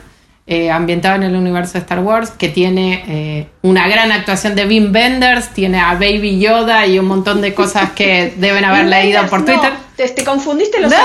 eh, 0.51 0.71
ambientado 0.71 1.17
en 1.17 1.25
el 1.25 1.37
universo 1.37 1.75
de 1.75 1.81
Star 1.81 2.01
Wars, 2.01 2.31
que 2.31 2.49
tiene 2.49 3.05
eh, 3.07 3.49
una 3.61 3.87
gran 3.87 4.11
actuación 4.11 4.55
de 4.55 4.65
Wim 4.65 4.95
Wenders, 4.95 5.51
tiene 5.51 5.79
a 5.79 5.93
Baby 5.93 6.41
Yoda 6.41 6.87
y 6.87 6.99
un 6.99 7.05
montón 7.05 7.43
de 7.43 7.53
cosas 7.53 7.91
que 7.91 8.33
deben 8.39 8.65
haber 8.65 8.87
leído 8.87 9.27
por 9.27 9.45
Twitter. 9.45 9.75
te, 9.95 10.25
confundiste 10.25 10.81
los 10.81 10.91
No, 10.91 10.97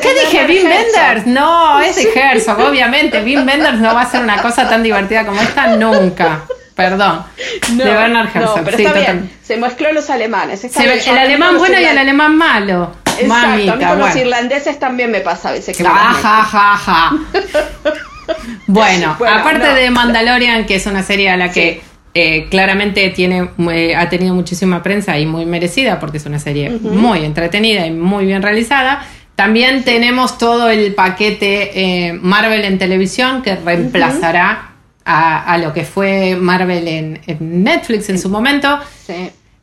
¿qué 0.00 0.14
dije? 0.14 0.46
Wim 0.46 0.68
Wenders. 0.68 1.26
No, 1.26 1.80
es 1.80 1.96
de 2.14 2.14
Herzog, 2.14 2.60
obviamente. 2.60 3.20
Wim 3.24 3.44
Wenders 3.44 3.80
no 3.80 3.96
va 3.96 4.02
a 4.02 4.06
ser 4.08 4.22
una 4.22 4.40
cosa 4.40 4.68
tan 4.68 4.84
divertida 4.84 5.26
como 5.26 5.40
esta 5.40 5.74
nunca. 5.76 6.42
Perdón. 6.76 7.24
de 7.70 7.84
Bernard 7.84 8.28
Herzog. 8.32 8.62
pero 8.64 8.76
está 8.76 8.92
bien. 8.92 9.28
Se 9.42 9.56
mezcló 9.56 9.92
los 9.92 10.08
alemanes. 10.08 10.62
el 10.64 11.18
alemán 11.18 11.58
bueno 11.58 11.80
y 11.80 11.84
el 11.84 11.98
alemán 11.98 12.36
malo. 12.36 12.92
Exacto. 13.18 13.72
a 13.72 13.76
mí 13.76 13.84
con 13.84 13.98
los 13.98 14.14
irlandeses 14.16 14.78
también 14.78 15.10
me 15.10 15.20
pasa 15.20 15.48
a 15.48 15.52
veces. 15.52 15.76
Que 15.76 15.82
ja, 15.82 16.14
ja, 16.14 16.76
ja, 16.76 17.12
Bueno, 18.66 19.16
aparte 19.18 19.74
de 19.74 19.90
Mandalorian, 19.90 20.66
que 20.66 20.76
es 20.76 20.86
una 20.86 21.02
serie 21.02 21.30
a 21.30 21.36
la 21.36 21.50
que 21.50 21.82
eh, 22.16 22.46
claramente 22.48 23.10
tiene, 23.10 23.50
eh, 23.72 23.96
ha 23.96 24.08
tenido 24.08 24.34
muchísima 24.34 24.82
prensa 24.82 25.18
y 25.18 25.26
muy 25.26 25.46
merecida, 25.46 25.98
porque 25.98 26.18
es 26.18 26.26
una 26.26 26.38
serie 26.38 26.70
muy 26.70 27.24
entretenida 27.24 27.86
y 27.86 27.90
muy 27.90 28.24
bien 28.24 28.40
realizada. 28.40 29.04
También 29.34 29.82
tenemos 29.82 30.38
todo 30.38 30.70
el 30.70 30.94
paquete 30.94 31.72
eh, 31.74 32.12
Marvel 32.12 32.64
en 32.64 32.78
televisión 32.78 33.42
que 33.42 33.56
reemplazará 33.56 34.70
a, 35.04 35.58
lo 35.58 35.72
que 35.72 35.84
fue 35.84 36.36
Marvel 36.36 36.86
en, 36.88 37.20
Netflix 37.40 38.08
en 38.08 38.18
su 38.18 38.28
momento. 38.28 38.78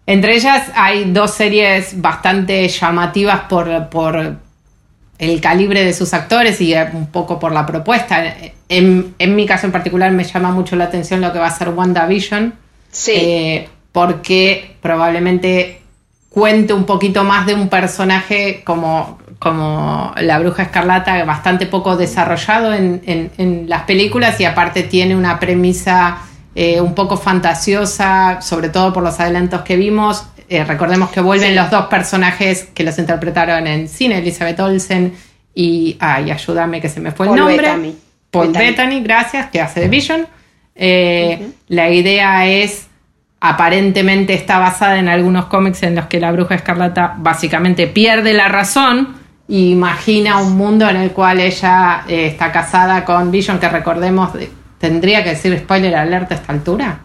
Entre 0.06 0.36
ellas 0.36 0.70
hay 0.76 1.06
dos 1.06 1.32
series 1.32 2.02
bastante 2.02 2.68
llamativas 2.68 3.42
por, 3.48 3.90
por 3.90 4.36
el 5.22 5.40
calibre 5.40 5.86
de 5.86 5.94
sus 5.94 6.16
actores 6.16 6.60
y 6.62 6.74
un 6.74 7.06
poco 7.06 7.38
por 7.38 7.52
la 7.52 7.68
propuesta. 7.68 8.36
En, 8.68 9.14
mi 9.20 9.46
caso 9.46 9.68
en 9.68 9.72
particular 9.72 10.12
me 10.12 10.24
llama 10.24 10.52
mucho 10.52 10.76
la 10.76 10.86
atención 10.86 11.22
lo 11.22 11.32
que 11.32 11.38
va 11.38 11.46
a 11.46 11.52
ser 11.52 11.70
WandaVision. 11.70 12.56
Sí. 12.90 13.12
Eh, 13.16 13.70
porque 13.92 14.78
probablemente 14.82 15.82
cuente 16.30 16.74
un 16.74 16.86
poquito 16.86 17.24
más 17.24 17.46
de 17.46 17.54
un 17.54 17.70
personaje 17.70 18.64
como, 18.66 19.20
como 19.38 20.12
la 20.18 20.40
bruja 20.40 20.64
escarlata, 20.64 21.24
bastante 21.24 21.68
poco 21.68 21.96
desarrollado 21.98 22.74
en, 22.74 23.66
las 23.68 23.84
películas 23.84 24.40
y 24.40 24.46
aparte 24.46 24.82
tiene 24.82 25.16
una 25.16 25.40
premisa 25.40 26.18
eh, 26.56 26.82
un 26.82 26.96
poco 26.96 27.16
fantasiosa, 27.16 28.42
sobre 28.42 28.70
todo 28.70 28.92
por 28.92 29.04
los 29.04 29.20
adelantos 29.20 29.62
que 29.62 29.76
vimos. 29.76 30.26
Eh, 30.52 30.66
recordemos 30.66 31.12
que 31.12 31.22
vuelven 31.22 31.56
los 31.56 31.72
dos 31.72 31.86
personajes 31.86 32.68
que 32.74 32.84
los 32.84 33.00
interpretaron 33.00 33.68
en 33.68 33.88
cine, 33.88 34.18
Elizabeth 34.18 34.60
Olsen 34.60 35.14
y, 35.56 35.96
ay, 36.02 36.30
ayúdame 36.30 36.82
que 36.82 36.90
se 36.90 37.00
me 37.00 37.12
fue 37.12 37.28
el 37.28 37.36
nombre. 37.36 37.94
Paul 38.30 38.52
Bettany. 38.52 39.02
gracias, 39.02 39.50
que 39.50 39.62
hace 39.62 39.80
de 39.80 39.88
Vision. 39.88 40.28
Eh, 40.76 41.52
la 41.70 41.90
idea 41.90 42.48
es, 42.48 42.88
aparentemente 43.40 44.34
está 44.34 44.60
basada 44.60 45.00
en 45.00 45.08
algunos 45.08 45.46
cómics 45.46 45.84
en 45.84 45.96
los 45.96 46.08
que 46.08 46.20
la 46.20 46.34
bruja 46.34 46.56
escarlata 46.56 47.16
básicamente 47.18 47.88
pierde 47.88 48.34
la 48.34 48.50
razón 48.50 49.16
e 49.48 49.56
imagina 49.56 50.42
un 50.42 50.58
mundo 50.58 50.90
en 50.90 50.98
el 50.98 51.12
cual 51.12 51.40
ella 51.40 52.04
eh, 52.10 52.26
está 52.26 52.52
casada 52.52 53.06
con 53.06 53.32
Vision, 53.32 53.58
que 53.58 53.70
recordemos, 53.70 54.32
tendría 54.80 55.24
que 55.24 55.30
decir 55.30 55.58
spoiler 55.60 55.96
alert 55.96 56.30
a 56.34 56.36
esta 56.36 56.52
altura 56.52 57.00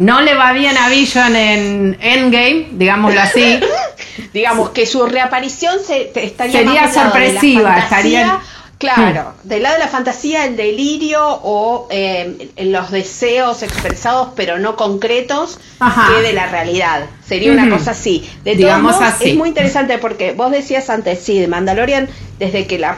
no 0.00 0.22
le 0.22 0.34
va 0.34 0.52
bien 0.52 0.78
a 0.78 0.88
Vision 0.88 1.36
en 1.36 1.98
Endgame, 2.00 2.68
digámoslo 2.72 3.20
así. 3.20 3.60
Digamos 4.32 4.70
que 4.70 4.86
su 4.86 5.04
reaparición 5.06 5.76
se, 5.86 6.10
estaría 6.14 6.58
sería 6.60 6.92
sorpresiva, 6.92 7.78
estaría 7.78 8.40
Claro, 8.78 9.34
hmm. 9.44 9.48
del 9.48 9.62
lado 9.62 9.74
de 9.74 9.80
la 9.80 9.88
fantasía, 9.88 10.46
el 10.46 10.56
delirio 10.56 11.20
o 11.22 11.86
eh, 11.90 12.48
los 12.60 12.90
deseos 12.90 13.62
expresados 13.62 14.30
pero 14.34 14.58
no 14.58 14.74
concretos 14.74 15.58
que 15.78 16.22
de 16.22 16.32
la 16.32 16.46
realidad. 16.46 17.04
Sería 17.22 17.52
una 17.52 17.68
cosa 17.68 17.90
así. 17.90 18.26
De 18.42 18.56
Digamos 18.56 18.96
así. 19.02 19.32
es 19.32 19.36
muy 19.36 19.50
interesante 19.50 19.98
porque 19.98 20.32
vos 20.32 20.50
decías 20.50 20.88
antes, 20.88 21.18
sí, 21.22 21.38
de 21.38 21.46
Mandalorian, 21.46 22.08
desde 22.38 22.66
que 22.66 22.78
la 22.78 22.96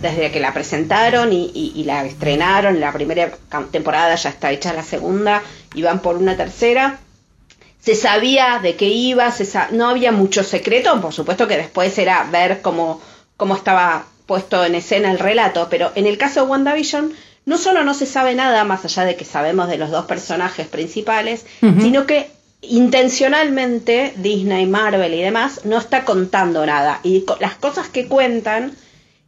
desde 0.00 0.30
que 0.30 0.40
la 0.40 0.52
presentaron 0.54 1.30
y, 1.32 1.82
la 1.84 2.04
estrenaron, 2.04 2.80
la 2.80 2.92
primera 2.92 3.32
temporada 3.70 4.14
ya 4.14 4.30
está 4.30 4.50
hecha 4.50 4.72
la 4.72 4.82
segunda, 4.82 5.42
y 5.74 5.82
van 5.82 6.00
por 6.00 6.16
una 6.16 6.36
tercera. 6.36 6.98
Se 7.80 7.94
sabía 7.94 8.60
de 8.62 8.76
qué 8.76 8.86
iba, 8.86 9.32
no 9.72 9.88
había 9.88 10.12
mucho 10.12 10.44
secreto, 10.44 11.00
por 11.00 11.12
supuesto 11.12 11.48
que 11.48 11.56
después 11.56 11.98
era 11.98 12.24
ver 12.30 12.62
cómo, 12.62 13.00
cómo 13.36 13.56
estaba 13.56 14.06
puesto 14.26 14.64
en 14.64 14.76
escena 14.76 15.10
el 15.10 15.18
relato, 15.18 15.66
pero 15.68 15.90
en 15.94 16.06
el 16.06 16.16
caso 16.16 16.42
de 16.44 16.50
WandaVision 16.50 17.12
no 17.44 17.58
solo 17.58 17.82
no 17.82 17.92
se 17.94 18.06
sabe 18.06 18.34
nada 18.34 18.64
más 18.64 18.84
allá 18.84 19.04
de 19.04 19.16
que 19.16 19.24
sabemos 19.24 19.68
de 19.68 19.78
los 19.78 19.90
dos 19.90 20.06
personajes 20.06 20.68
principales, 20.68 21.44
sino 21.60 22.06
que 22.06 22.30
intencionalmente 22.62 24.14
Disney, 24.16 24.66
Marvel 24.66 25.12
y 25.14 25.20
demás 25.20 25.64
no 25.64 25.78
está 25.78 26.04
contando 26.04 26.64
nada. 26.64 27.00
Y 27.02 27.24
las 27.40 27.56
cosas 27.56 27.88
que 27.88 28.06
cuentan 28.06 28.72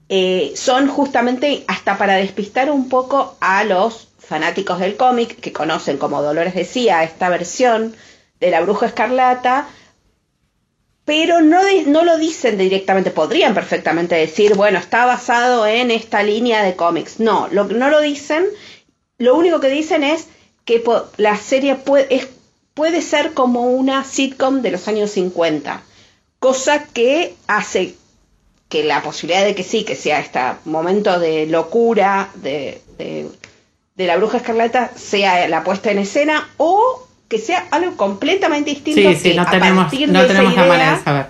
eh, 0.09 0.53
son 0.55 0.89
justamente 0.89 1.65
hasta 1.67 1.99
para 1.99 2.15
despistar 2.15 2.71
un 2.71 2.89
poco 2.89 3.37
a 3.41 3.65
los 3.65 4.09
fanáticos 4.27 4.79
del 4.79 4.97
cómic 4.97 5.41
que 5.41 5.53
conocen, 5.53 5.99
como 5.99 6.23
Dolores 6.23 6.55
decía, 6.55 7.03
esta 7.03 7.29
versión 7.29 7.95
de 8.41 8.51
la 8.51 8.61
bruja 8.61 8.87
escarlata, 8.87 9.69
pero 11.05 11.43
no, 11.43 11.61
no 11.87 12.05
lo 12.05 12.17
dicen 12.17 12.57
directamente, 12.57 13.11
podrían 13.11 13.55
perfectamente 13.55 14.15
decir, 14.15 14.55
bueno, 14.55 14.79
está 14.79 15.05
basado 15.05 15.67
en 15.67 15.91
esta 15.91 16.23
línea 16.23 16.63
de 16.63 16.77
cómics. 16.77 17.21
No, 17.21 17.49
lo, 17.51 17.65
no 17.65 17.91
lo 17.91 18.01
dicen, 18.01 18.47
lo 19.19 19.37
único 19.37 19.61
que 19.61 19.69
dicen 19.69 20.03
es 20.03 20.29
que 20.65 20.83
la 21.19 21.37
serie 21.37 21.75
puede, 21.75 22.27
puede 22.73 23.03
ser 23.03 23.35
como 23.35 23.69
una 23.69 24.05
sitcom 24.05 24.63
de 24.63 24.71
los 24.71 24.89
años 24.89 25.11
50, 25.11 25.83
cosa 26.39 26.85
que 26.85 27.35
hace 27.47 27.95
que 28.69 28.83
la 28.83 29.03
posibilidad 29.03 29.45
de 29.45 29.55
que 29.55 29.63
sí, 29.63 29.85
que 29.85 29.95
sea 29.95 30.21
este 30.21 30.41
momento 30.65 31.21
de 31.21 31.47
locura 31.47 32.31
de, 32.35 32.81
la 33.97 34.17
bruja 34.17 34.39
escarlata 34.39 34.91
sea 34.97 35.47
la 35.49 35.63
puesta 35.63 35.91
en 35.91 35.99
escena 35.99 36.49
o 36.57 37.07
que 37.29 37.39
sea 37.39 37.67
algo 37.71 37.97
completamente 37.97 38.71
distinto. 38.71 39.01
Sí, 39.01 39.17
sí, 39.17 39.35
no 39.35 39.47
tenemos, 39.49 39.93
no 39.93 40.27
tenemos 40.27 40.55
la 40.55 40.65
manera 40.67 40.97
de 40.97 41.05
saber. 41.05 41.27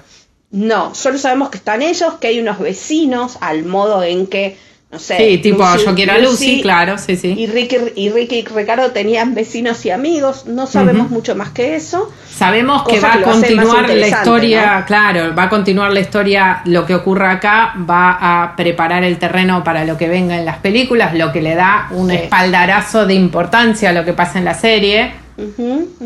No, 0.51 0.95
solo 0.95 1.19
sabemos 1.19 1.51
que 1.51 1.59
están 1.59 1.83
ellos, 1.83 2.15
que 2.15 2.29
hay 2.29 2.41
unos 2.41 2.59
vecinos, 2.59 3.39
al 3.41 3.65
modo 3.65 4.03
en 4.03 4.27
que 4.27 4.57
no 4.95 5.01
sé. 5.01 5.17
Sí, 5.17 5.39
tipo 5.39 5.65
yo 5.85 5.93
quiero 5.97 6.13
a 6.13 6.19
Lucy, 6.19 6.63
claro, 6.63 6.99
sí, 6.99 7.17
sí. 7.17 7.35
Y 7.37 7.49
Ricky, 7.49 7.79
y 7.97 8.11
Ricky 8.11 8.37
y 8.37 8.45
Ricardo 8.45 8.93
tenían 8.93 9.35
vecinos 9.35 9.85
y 9.85 9.91
amigos, 9.91 10.47
no 10.47 10.69
sabemos 10.69 11.11
mucho 11.11 11.35
más 11.35 11.51
que 11.51 11.75
eso. 11.75 12.13
Sabemos 12.31 12.85
que 12.85 13.01
va 13.01 13.15
a 13.15 13.23
continuar 13.23 13.91
la 13.91 14.07
historia, 14.07 14.85
claro, 14.87 15.35
va 15.35 15.45
a 15.45 15.49
continuar 15.49 15.93
la 15.93 15.99
historia, 15.99 16.63
lo 16.67 16.87
que 16.87 16.95
ocurra 16.95 17.33
acá 17.33 17.75
va 17.91 18.19
a 18.21 18.55
preparar 18.55 19.03
el 19.03 19.19
terreno 19.19 19.65
para 19.65 19.85
lo 19.85 19.99
que 19.99 20.09
venga 20.09 20.39
en 20.39 20.45
las 20.45 20.59
películas, 20.59 21.13
lo 21.15 21.33
que 21.33 21.43
le 21.43 21.57
da 21.57 21.89
un 21.91 22.13
espaldarazo 22.13 23.05
de 23.05 23.15
importancia 23.15 23.91
a 23.91 23.93
lo 23.93 24.05
que 24.05 24.13
pasa 24.13 24.39
en 24.39 24.45
la 24.45 24.55
serie 24.55 25.24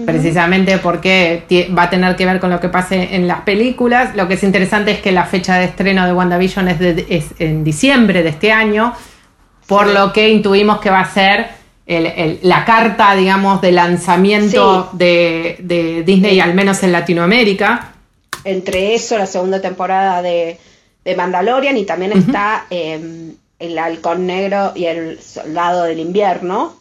precisamente 0.06 0.78
porque 0.78 1.44
va 1.76 1.84
a 1.84 1.90
tener 1.90 2.16
que 2.16 2.26
ver 2.26 2.40
con 2.40 2.50
lo 2.50 2.60
que 2.60 2.68
pase 2.68 3.14
en 3.14 3.28
las 3.28 3.42
películas. 3.42 4.14
Lo 4.16 4.28
que 4.28 4.34
es 4.34 4.42
interesante 4.42 4.92
es 4.92 5.00
que 5.00 5.12
la 5.12 5.24
fecha 5.24 5.56
de 5.56 5.66
estreno 5.66 6.06
de 6.06 6.12
WandaVision 6.12 6.68
es, 6.68 6.80
es 7.08 7.26
en 7.38 7.64
diciembre 7.64 8.22
de 8.22 8.30
este 8.30 8.52
año, 8.52 8.94
por 9.66 9.86
lo 9.86 10.12
que 10.12 10.28
intuimos 10.28 10.80
que 10.80 10.90
va 10.90 11.00
a 11.00 11.10
ser 11.10 11.58
la 12.42 12.64
carta, 12.66 13.14
digamos, 13.14 13.62
de 13.62 13.72
lanzamiento 13.72 14.90
de, 14.92 16.02
Disney, 16.04 16.38
al 16.38 16.54
menos 16.54 16.82
en 16.82 16.92
Latinoamérica. 16.92 17.94
Entre 18.44 18.94
eso, 18.94 19.16
la 19.16 19.26
segunda 19.26 19.60
temporada 19.60 20.22
de, 20.22 20.58
Mandalorian 21.16 21.78
y 21.78 21.86
también 21.86 22.12
está 22.12 22.66
em, 22.68 23.32
El 23.58 23.78
Halcón 23.78 24.26
Negro 24.26 24.72
y 24.74 24.84
El 24.84 25.18
Soldado 25.18 25.84
del 25.84 26.00
Invierno 26.00 26.76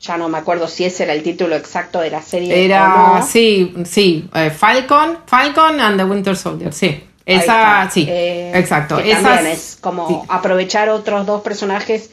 ya 0.00 0.16
no 0.16 0.28
me 0.28 0.38
acuerdo 0.38 0.68
si 0.68 0.84
ese 0.84 1.04
era 1.04 1.12
el 1.12 1.22
título 1.22 1.56
exacto 1.56 2.00
de 2.00 2.10
la 2.10 2.22
serie. 2.22 2.64
Era, 2.64 3.22
sí, 3.26 3.74
sí, 3.84 4.28
eh, 4.34 4.50
Falcon, 4.50 5.18
Falcon 5.26 5.80
and 5.80 5.98
the 5.98 6.04
Winter 6.04 6.36
Soldier, 6.36 6.72
sí. 6.72 7.02
Esa, 7.24 7.90
sí, 7.90 8.06
eh, 8.08 8.52
exacto. 8.54 8.98
también 8.98 9.46
es 9.46 9.78
como 9.80 10.24
aprovechar 10.28 10.88
otros 10.90 11.26
dos 11.26 11.42
personajes 11.42 12.10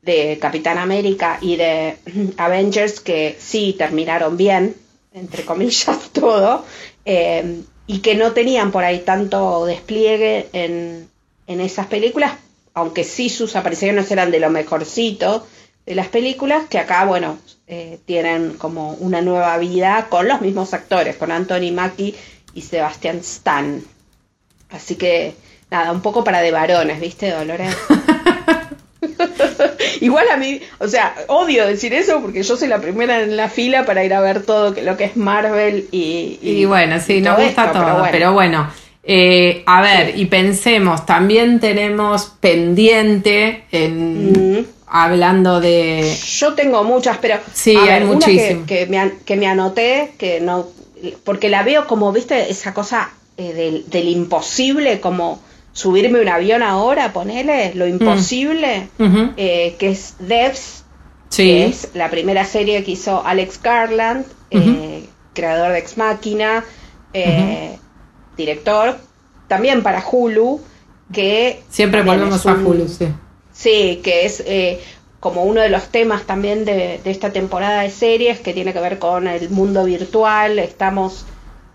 de 0.00 0.38
Capitán 0.40 0.78
América 0.78 1.36
y 1.42 1.56
de 1.56 1.96
Avengers 2.38 3.00
que 3.00 3.36
sí 3.38 3.74
terminaron 3.76 4.38
bien, 4.38 4.74
entre 5.12 5.44
comillas, 5.44 5.98
todo, 6.12 6.64
eh, 7.04 7.60
y 7.86 7.98
que 7.98 8.14
no 8.14 8.32
tenían 8.32 8.72
por 8.72 8.84
ahí 8.84 9.00
tanto 9.00 9.66
despliegue 9.66 10.48
en, 10.54 11.08
en 11.46 11.60
esas 11.60 11.86
películas, 11.86 12.32
aunque 12.72 13.04
sí 13.04 13.28
sus 13.28 13.56
apariciones 13.56 14.10
eran 14.10 14.30
de 14.30 14.40
lo 14.40 14.48
mejorcito 14.48 15.46
de 15.86 15.94
las 15.94 16.08
películas, 16.08 16.64
que 16.68 16.78
acá, 16.78 17.04
bueno, 17.04 17.38
eh, 17.66 17.98
tienen 18.06 18.54
como 18.54 18.92
una 18.94 19.20
nueva 19.20 19.56
vida 19.58 20.06
con 20.08 20.28
los 20.28 20.40
mismos 20.40 20.74
actores, 20.74 21.16
con 21.16 21.30
Anthony 21.30 21.72
Mackie 21.72 22.14
y 22.54 22.62
Sebastian 22.62 23.18
Stan. 23.18 23.82
Así 24.70 24.96
que, 24.96 25.34
nada, 25.70 25.92
un 25.92 26.00
poco 26.00 26.24
para 26.24 26.40
de 26.40 26.50
varones, 26.50 27.00
¿viste, 27.00 27.30
Dolores? 27.30 27.76
Igual 30.00 30.28
a 30.30 30.36
mí, 30.36 30.60
o 30.78 30.88
sea, 30.88 31.14
odio 31.28 31.66
decir 31.66 31.94
eso 31.94 32.20
porque 32.20 32.42
yo 32.42 32.56
soy 32.56 32.68
la 32.68 32.80
primera 32.80 33.22
en 33.22 33.36
la 33.36 33.48
fila 33.48 33.84
para 33.84 34.04
ir 34.04 34.14
a 34.14 34.20
ver 34.20 34.42
todo 34.42 34.74
lo 34.82 34.96
que 34.96 35.04
es 35.04 35.16
Marvel 35.16 35.88
y... 35.92 36.38
Y, 36.42 36.64
bueno, 36.64 36.98
sí, 37.00 37.20
nos 37.20 37.40
gusta 37.40 37.72
todo, 37.72 38.06
pero 38.10 38.32
bueno. 38.32 38.68
Eh, 39.06 39.62
a 39.66 39.82
ver, 39.82 40.18
y 40.18 40.24
pensemos, 40.26 41.04
también 41.04 41.60
tenemos 41.60 42.32
pendiente 42.40 43.64
en, 43.70 44.66
hablando 44.94 45.60
de... 45.60 46.16
Yo 46.38 46.54
tengo 46.54 46.84
muchas, 46.84 47.18
pero... 47.18 47.40
Sí, 47.52 47.76
hay 47.76 48.04
muchísimas. 48.04 48.64
Que, 48.64 48.86
me, 49.36 49.46
anoté, 49.48 50.12
que 50.16 50.40
no... 50.40 50.68
Porque 51.24 51.48
la 51.48 51.64
veo 51.64 51.88
como, 51.88 52.12
viste, 52.12 52.48
esa 52.48 52.72
cosa 52.72 53.10
eh, 53.36 53.82
del, 53.90 54.08
imposible, 54.08 55.00
como 55.00 55.40
subirme 55.72 56.20
un 56.20 56.28
avión 56.28 56.62
ahora, 56.62 57.12
ponele, 57.12 57.74
lo 57.74 57.88
imposible, 57.88 58.88
eh, 59.36 59.74
que 59.80 59.90
es 59.90 60.14
Devs, 60.20 60.84
que 61.34 61.66
es 61.66 61.88
la 61.94 62.08
primera 62.08 62.44
serie 62.44 62.84
que 62.84 62.92
hizo 62.92 63.26
Alex 63.26 63.60
Garland, 63.60 64.24
eh, 64.52 65.06
creador 65.32 65.72
de 65.72 65.78
Ex 65.80 65.98
Machina, 65.98 66.64
director, 68.36 68.96
también 69.48 69.82
para 69.82 70.04
Hulu, 70.08 70.60
que... 71.12 71.64
Siempre 71.68 72.02
volvemos 72.02 72.46
a 72.46 72.54
Hulu, 72.54 72.86
sí 72.86 73.08
Sí, 73.54 74.00
que 74.02 74.26
es 74.26 74.42
eh, 74.46 74.80
como 75.20 75.44
uno 75.44 75.62
de 75.62 75.70
los 75.70 75.88
temas 75.88 76.24
también 76.24 76.66
de, 76.66 77.00
esta 77.04 77.32
temporada 77.32 77.82
de 77.82 77.90
series 77.90 78.40
que 78.40 78.52
tiene 78.52 78.74
que 78.74 78.80
ver 78.80 78.98
con 78.98 79.26
el 79.26 79.48
mundo 79.48 79.84
virtual, 79.84 80.58
estamos 80.58 81.24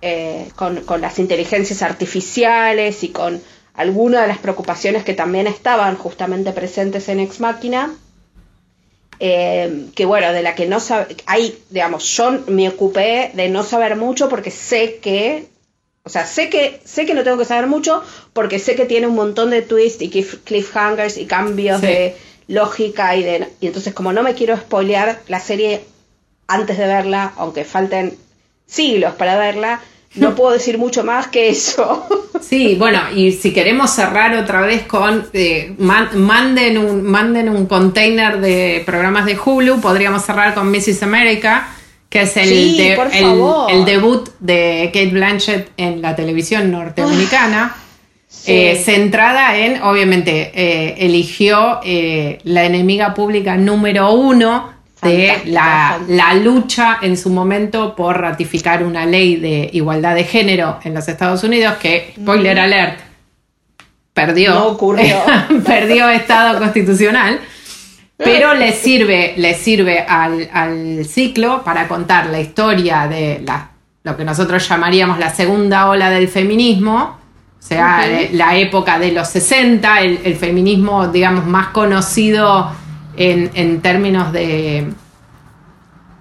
eh, 0.02 0.50
con, 0.56 1.02
las 1.02 1.18
inteligencias 1.18 1.82
artificiales 1.82 3.04
y 3.04 3.10
con 3.10 3.42
algunas 3.74 4.22
de 4.22 4.28
las 4.28 4.38
preocupaciones 4.40 5.04
que 5.04 5.14
también 5.14 5.48
estaban 5.48 5.96
justamente 5.96 6.52
presentes 6.52 7.08
en 7.10 7.22
Ex 7.22 7.40
Máquina. 7.40 7.96
Eh, 9.22 9.88
que 9.96 10.06
bueno, 10.06 10.32
de 10.32 10.44
la 10.44 10.56
que 10.56 10.68
no 10.68 10.80
sabe, 10.80 11.16
hay, 11.26 11.58
digamos, 11.70 12.06
yo 12.16 12.44
me 12.48 12.70
ocupé 12.70 13.32
de 13.34 13.50
no 13.50 13.64
saber 13.64 13.96
mucho 13.96 14.30
porque 14.30 14.52
sé 14.52 15.00
que, 15.02 15.48
o 16.04 16.10
sea, 16.10 16.26
sé 16.26 16.50
que, 16.50 16.82
sé 16.86 17.06
que 17.06 17.14
no 17.14 17.24
tengo 17.24 17.38
que 17.38 17.45
saber 17.45 17.68
mucho 17.68 18.04
porque 18.34 18.60
sé 18.60 18.76
que 18.76 18.86
tiene 18.86 19.08
un 19.08 19.16
montón 19.16 19.50
de 19.50 19.62
twists 19.62 20.02
y 20.02 20.10
cliffhangers 20.10 21.18
y 21.18 21.26
cambios 21.26 21.82
de 21.82 22.16
lógica 22.47 23.16
y 23.16 23.24
de... 23.24 23.47
Y 23.60 23.68
entonces 23.68 23.93
como 23.93 24.14
no 24.14 24.24
me 24.24 24.34
quiero 24.34 24.58
spoilear 24.58 25.22
la 25.28 25.39
serie 25.39 25.82
antes 26.47 26.78
de 26.78 26.88
verla, 26.88 27.34
aunque 27.38 27.64
falten 27.64 28.18
siglos 28.66 29.14
para 29.16 29.38
verla, 29.38 29.82
no 30.16 30.36
puedo 30.36 30.52
decir 30.52 30.78
mucho 30.78 31.04
más 31.04 31.28
que 31.28 31.50
eso. 31.50 32.08
Sí, 32.41 32.76
bueno, 32.80 33.00
y 33.14 33.34
si 33.34 33.54
queremos 33.54 33.91
cerrar 33.91 34.34
otra 34.36 34.62
vez 34.62 34.84
con, 34.84 35.28
eh, 35.34 35.76
manden, 35.78 36.78
un, 36.80 37.04
manden 37.04 37.50
un 37.50 37.68
container 37.68 38.39
de 38.39 38.82
programas 38.86 39.26
de 39.26 39.38
Hulu, 39.38 39.80
podríamos 39.82 40.24
cerrar 40.24 40.56
con 40.56 40.72
Mrs. 40.72 41.04
America, 41.04 41.68
que 42.10 42.22
es 42.24 42.38
el, 42.38 42.51
el, 42.51 43.86
debut 43.86 44.30
de 44.39 44.89
Kate 44.91 45.12
Blanchett 45.12 45.70
en 45.78 46.01
la 46.01 46.16
televisión 46.16 46.72
norteamericana. 46.72 47.76
Eh, 48.45 48.82
centrada 48.84 49.57
en, 49.57 49.82
obviamente, 49.84 50.51
eh, 50.53 50.95
eligió 50.99 51.80
eh, 51.84 52.39
la 52.43 52.64
enemiga 52.64 53.14
pública 53.14 53.57
número 53.57 54.12
uno 54.14 54.72
de 55.01 55.41
la, 55.45 55.99
lucha 56.41 56.99
en 57.01 57.16
su 57.16 57.30
momento 57.30 57.95
por 57.95 58.20
ratificar 58.20 58.84
una 58.84 59.05
ley 59.05 59.36
de 59.36 59.70
igualdad 59.74 60.16
de 60.16 60.24
género 60.24 60.80
en 60.84 60.93
los 60.93 61.07
Estados 61.07 61.43
Unidos 61.43 61.76
que, 61.82 62.14
spoiler 62.20 62.60
alert, 62.60 62.99
perdió, 64.14 64.68
ocurrió. 64.68 65.18
perdió 65.66 66.10
Estado 66.10 66.60
constitucional. 66.60 67.39
Pero 68.22 68.53
le 68.53 68.74
sirve, 68.74 69.34
le 69.38 69.53
sirve 69.53 69.99
al, 69.99 70.49
al, 70.51 71.05
ciclo 71.05 71.63
para 71.63 71.88
contar 71.88 72.26
la 72.26 72.41
historia 72.41 73.07
de 73.07 73.41
la, 73.45 73.70
lo 74.03 74.17
que 74.17 74.26
nosotros 74.26 74.67
llamaríamos 74.67 75.20
la 75.20 75.30
segunda 75.30 75.88
ola 75.88 76.09
del 76.09 76.28
feminismo, 76.28 77.17
o 77.57 77.61
sea, 77.61 78.05
la 78.34 78.57
época 78.57 78.99
de 78.99 79.13
los 79.13 79.30
60, 79.30 80.01
el, 80.01 80.36
feminismo, 80.36 81.07
digamos, 81.07 81.45
más 81.45 81.67
conocido 81.67 82.72
en, 83.15 83.80
términos 83.82 84.34
de, 84.34 84.91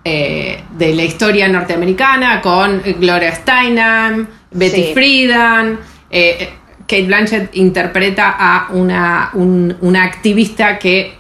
eh, 0.05 0.62
de 0.70 0.94
la 0.94 1.03
historia 1.03 1.49
norteamericana, 1.49 2.40
con 2.40 2.80
Gloria 3.01 3.34
Steinem, 3.34 4.28
Betty 4.53 4.92
Friedan. 4.94 5.80
Eh, 6.11 6.51
Kate 6.80 7.05
Blanchett 7.05 7.55
interpreta 7.57 8.34
a 8.38 8.68
una, 8.72 9.30
una 9.34 10.05
activista 10.05 10.78
que 10.78 11.18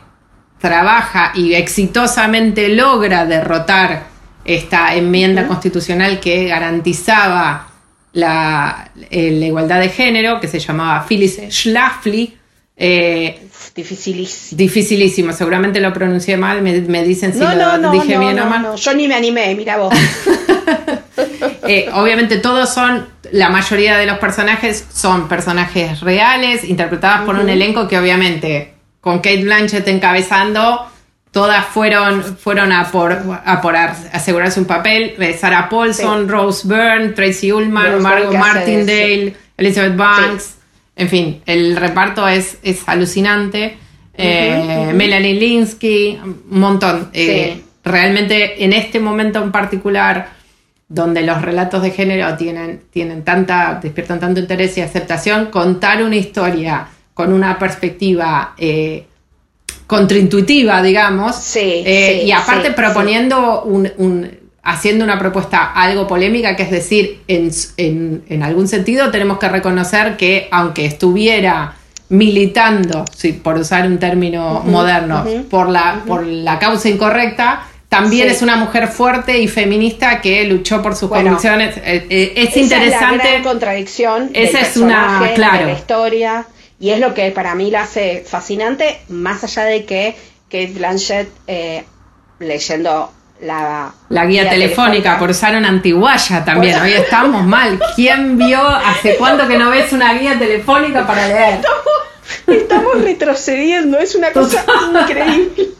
trabaja 0.60 1.32
y 1.34 1.54
exitosamente 1.54 2.68
logra 2.68 3.24
derrotar 3.24 4.04
esta 4.44 4.94
enmienda 4.94 5.46
constitucional 5.46 6.20
que 6.20 6.46
garantizaba 6.46 7.68
la, 8.12 8.90
eh, 9.10 9.30
la, 9.32 9.46
igualdad 9.46 9.80
de 9.80 9.90
género, 9.90 10.40
que 10.40 10.48
se 10.48 10.58
llamaba 10.58 11.04
Phyllis 11.06 11.40
Schlafly. 11.50 12.36
Eh, 12.76 13.40
dificilísimo. 13.74 14.56
Dificilísimo, 14.56 15.32
seguramente 15.32 15.80
lo 15.80 15.92
pronuncié 15.92 16.36
mal, 16.36 16.62
me, 16.62 17.02
dicen 17.04 17.32
si 17.32 17.40
lo 17.40 17.90
dije 17.90 18.18
bien 18.18 18.38
o 18.40 18.46
mal. 18.46 18.74
yo 18.76 18.94
ni 18.94 19.06
me 19.08 19.14
animé, 19.14 19.54
mira 19.54 19.76
vos. 19.76 19.94
Eh, 21.66 21.90
obviamente 21.92 22.38
todos 22.38 22.72
son, 22.72 23.06
la 23.30 23.50
mayoría 23.50 23.98
de 23.98 24.06
los 24.06 24.18
personajes 24.18 24.86
son 24.90 25.28
personajes 25.28 26.00
reales, 26.00 26.64
interpretados 26.64 27.26
por 27.26 27.34
un 27.34 27.48
elenco 27.50 27.86
que 27.86 27.98
obviamente 27.98 28.77
con 29.00 29.18
Kate 29.18 29.42
Blanchett 29.42 29.86
encabezando 29.88 30.88
todas 31.30 31.66
fueron, 31.66 32.22
fueron 32.22 32.72
a 32.72 32.90
por, 32.90 33.12
a 33.12 33.60
por 33.60 33.76
asegurarse 33.76 34.60
un 34.60 34.66
papel. 34.66 35.14
Eh, 35.18 35.36
Sarah 35.38 35.68
Paulson, 35.68 36.28
Rose 36.28 36.66
Byrne, 36.66 37.10
Tracy 37.10 37.52
Ullman, 37.52 38.02
Margot 38.02 38.34
Martindale, 38.34 39.36
Elizabeth 39.56 39.96
Banks. 39.96 40.56
En 40.96 41.08
fin, 41.08 41.42
el 41.46 41.76
reparto 41.76 42.26
es, 42.26 42.58
es 42.62 42.82
alucinante. 42.86 43.78
Eh, 44.14 44.90
Melanie 44.94 45.34
Linsky, 45.34 46.18
un 46.22 46.58
montón. 46.58 47.10
Eh, 47.12 47.62
realmente 47.84 48.64
en 48.64 48.72
este 48.72 48.98
momento 48.98 49.40
en 49.40 49.52
particular, 49.52 50.30
donde 50.88 51.22
los 51.22 51.40
relatos 51.40 51.82
de 51.82 51.92
género 51.92 52.36
tienen, 52.36 52.82
tienen 52.90 53.22
tanta, 53.22 53.78
despiertan 53.80 54.18
tanto 54.18 54.40
interés 54.40 54.76
y 54.76 54.80
aceptación, 54.80 55.46
contar 55.46 56.02
una 56.02 56.16
historia 56.16 56.88
con 57.18 57.32
una 57.32 57.58
perspectiva 57.58 58.54
contraintuitiva, 59.88 60.80
digamos. 60.82 61.56
Eh, 61.56 62.22
y 62.24 62.30
aparte 62.30 62.70
proponiendo 62.70 63.62
un, 63.62 64.30
haciendo 64.62 65.02
una 65.02 65.18
propuesta 65.18 65.72
algo 65.72 66.06
polémica, 66.06 66.54
que 66.54 66.62
es 66.62 66.70
decir, 66.70 67.22
en, 67.26 68.42
algún 68.42 68.68
sentido 68.68 69.10
tenemos 69.10 69.40
que 69.40 69.48
reconocer 69.48 70.16
que 70.16 70.46
aunque 70.52 70.84
estuviera 70.84 71.74
militando, 72.10 73.04
por 73.42 73.56
usar 73.56 73.84
un 73.88 73.98
término 73.98 74.62
moderno, 74.64 75.26
por, 75.50 75.68
la, 75.70 76.02
por 76.06 76.24
la 76.24 76.60
causa 76.60 76.88
incorrecta, 76.88 77.66
también 77.88 78.28
es 78.28 78.42
una 78.42 78.56
mujer 78.56 78.86
fuerte 78.86 79.38
y 79.38 79.48
feminista 79.48 80.20
que 80.20 80.44
luchó 80.44 80.82
por 80.82 80.94
sus 80.94 81.08
convicciones. 81.08 81.78
Eh, 81.78 82.06
eh, 82.10 82.32
es 82.36 82.56
interesante. 82.56 83.16
Es 83.16 83.24
la 83.24 83.30
gran 83.30 83.42
contradicción. 83.42 84.30
Esa 84.34 84.60
es 84.60 84.76
una, 84.76 85.32
claro. 85.34 85.66
la 85.66 85.72
historia. 85.72 86.46
Y 86.80 86.90
es 86.90 87.00
lo 87.00 87.12
que 87.14 87.30
para 87.32 87.54
mí 87.54 87.70
la 87.70 87.82
hace 87.82 88.24
fascinante, 88.26 89.00
más 89.08 89.42
allá 89.42 89.64
de 89.64 89.84
que 89.84 90.16
Kate 90.44 90.72
Blanchett 90.74 91.28
eh, 91.46 91.84
leyendo 92.38 93.12
la, 93.40 93.92
la 94.08 94.26
guía, 94.26 94.48
telefónica, 94.48 95.18
por 95.18 95.30
usar 95.30 95.56
una 95.56 95.68
antiguaya 95.68 96.44
también. 96.44 96.80
Hoy 96.80 96.92
estamos 96.92 97.44
mal. 97.44 97.80
¿Quién 97.96 98.38
vio 98.38 98.60
hace 98.60 99.16
cuánto 99.16 99.46
que 99.48 99.58
no 99.58 99.70
ves 99.70 99.92
una 99.92 100.14
guía 100.14 100.38
telefónica 100.38 101.06
para 101.06 101.26
leer? 101.26 101.60
Estamos, 102.46 103.02
retrocediendo, 103.02 103.98
es 103.98 104.14
una 104.14 104.32
cosa 104.32 104.64
increíble. 104.92 105.70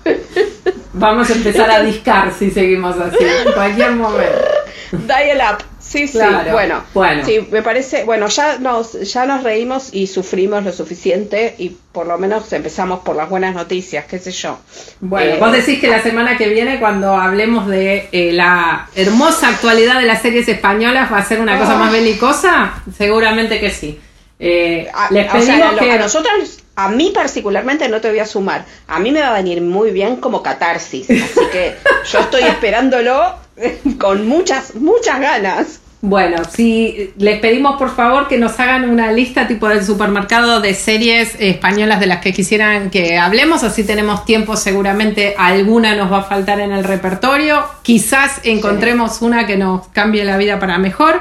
Vamos 0.94 1.30
a 1.30 1.32
empezar 1.34 1.70
a 1.70 1.82
discar 1.82 2.32
si 2.36 2.51
seguimos 2.51 2.96
así, 2.99 3.24
en 3.24 3.53
cualquier 3.53 3.92
momento. 3.92 4.49
Dial 4.92 5.40
up. 5.53 5.64
Sí, 5.89 6.07
sí, 6.07 6.18
bueno, 6.53 6.84
bueno. 6.93 7.24
Sí, 7.24 7.49
me 7.51 7.62
parece, 7.62 8.05
bueno, 8.05 8.28
ya 8.28 8.59
nos, 8.59 8.93
ya 8.93 9.24
nos 9.24 9.43
reímos 9.43 9.89
y 9.95 10.07
sufrimos 10.07 10.62
lo 10.62 10.70
suficiente 10.70 11.55
y 11.57 11.70
por 11.70 12.07
lo 12.07 12.18
menos 12.18 12.53
empezamos 12.53 13.01
por 13.01 13.16
las 13.16 13.30
buenas 13.30 13.55
noticias, 13.55 14.05
qué 14.05 14.18
sé 14.18 14.30
yo. 14.30 14.59
Bueno, 15.01 15.36
eh, 15.36 15.39
vos 15.41 15.51
decís 15.51 15.80
que 15.80 15.89
la 15.89 16.03
semana 16.03 16.36
que 16.36 16.51
viene, 16.51 16.78
cuando 16.78 17.16
hablemos 17.16 17.68
de 17.68 18.11
eh, 18.12 18.32
la 18.32 18.91
hermosa 18.95 19.49
actualidad 19.49 19.99
de 19.99 20.05
las 20.05 20.20
series 20.20 20.47
españolas, 20.47 21.11
va 21.11 21.18
a 21.18 21.24
ser 21.24 21.41
una 21.41 21.59
cosa 21.59 21.76
más 21.76 21.89
ah. 21.89 21.93
belicosa, 21.93 22.82
seguramente 22.95 23.59
que 23.59 23.70
sí. 23.70 23.99
Eh, 24.39 24.89
les 25.09 25.32
pedimos 25.32 25.74
que... 25.78 25.91
a 25.91 25.99
nosotros, 25.99 26.59
a 26.76 26.91
mí 26.91 27.12
particularmente 27.14 27.89
no 27.89 28.03
te 28.03 28.11
voy 28.11 28.18
a 28.18 28.26
sumar, 28.26 28.66
a 28.86 28.99
mí 29.01 29.11
me 29.11 29.20
va 29.20 29.30
a 29.30 29.32
venir 29.32 29.62
muy 29.62 29.91
bien 29.91 30.16
como 30.16 30.43
catarsis, 30.43 31.09
así 31.11 31.41
que 31.51 31.76
yo 32.12 32.18
estoy 32.20 32.43
esperándolo 32.45 33.47
con 33.99 34.27
muchas, 34.27 34.75
muchas 34.75 35.21
ganas. 35.21 35.81
Bueno, 36.01 36.45
si 36.45 37.13
les 37.19 37.41
pedimos 37.41 37.77
por 37.77 37.95
favor 37.95 38.29
que 38.29 38.39
nos 38.39 38.61
hagan 38.61 38.89
una 38.89 39.11
lista 39.11 39.49
tipo 39.49 39.69
del 39.69 39.85
supermercado 39.85 40.61
de 40.61 40.73
series 40.75 41.35
españolas 41.41 41.99
de 41.99 42.07
las 42.07 42.21
que 42.21 42.33
quisieran 42.33 42.91
que 42.91 43.19
hablemos, 43.19 43.65
así 43.65 43.83
tenemos 43.83 44.25
tiempo, 44.25 44.57
seguramente 44.57 45.35
alguna 45.37 45.97
nos 45.97 46.13
va 46.13 46.19
a 46.19 46.23
faltar 46.23 46.61
en 46.61 46.71
el 46.71 46.85
repertorio, 46.85 47.65
quizás 47.83 48.41
encontremos 48.45 49.23
una 49.23 49.45
que 49.45 49.57
nos 49.57 49.89
cambie 49.89 50.25
la 50.25 50.37
vida 50.37 50.61
para 50.61 50.79
mejor, 50.79 51.21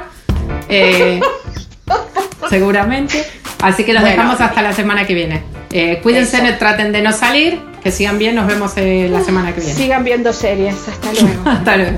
eh, 0.69 1.21
seguramente, 2.49 3.25
así 3.63 3.83
que 3.83 3.93
los 3.93 4.03
dejamos 4.03 4.39
hasta 4.39 4.61
la 4.61 4.73
semana 4.73 5.07
que 5.07 5.15
viene. 5.15 5.41
Eh, 5.71 5.99
cuídense, 6.03 6.39
traten 6.53 6.91
de 6.91 7.01
no 7.01 7.13
salir, 7.13 7.59
que 7.81 7.91
sigan 7.91 8.19
bien, 8.19 8.35
nos 8.35 8.45
vemos 8.45 8.73
eh, 8.77 9.09
la 9.11 9.23
semana 9.23 9.55
que 9.55 9.61
viene. 9.61 9.75
Sigan 9.75 10.03
viendo 10.03 10.31
series, 10.31 10.75
hasta 10.87 11.13
luego. 11.13 11.41
hasta 11.49 11.77
luego. 11.77 11.97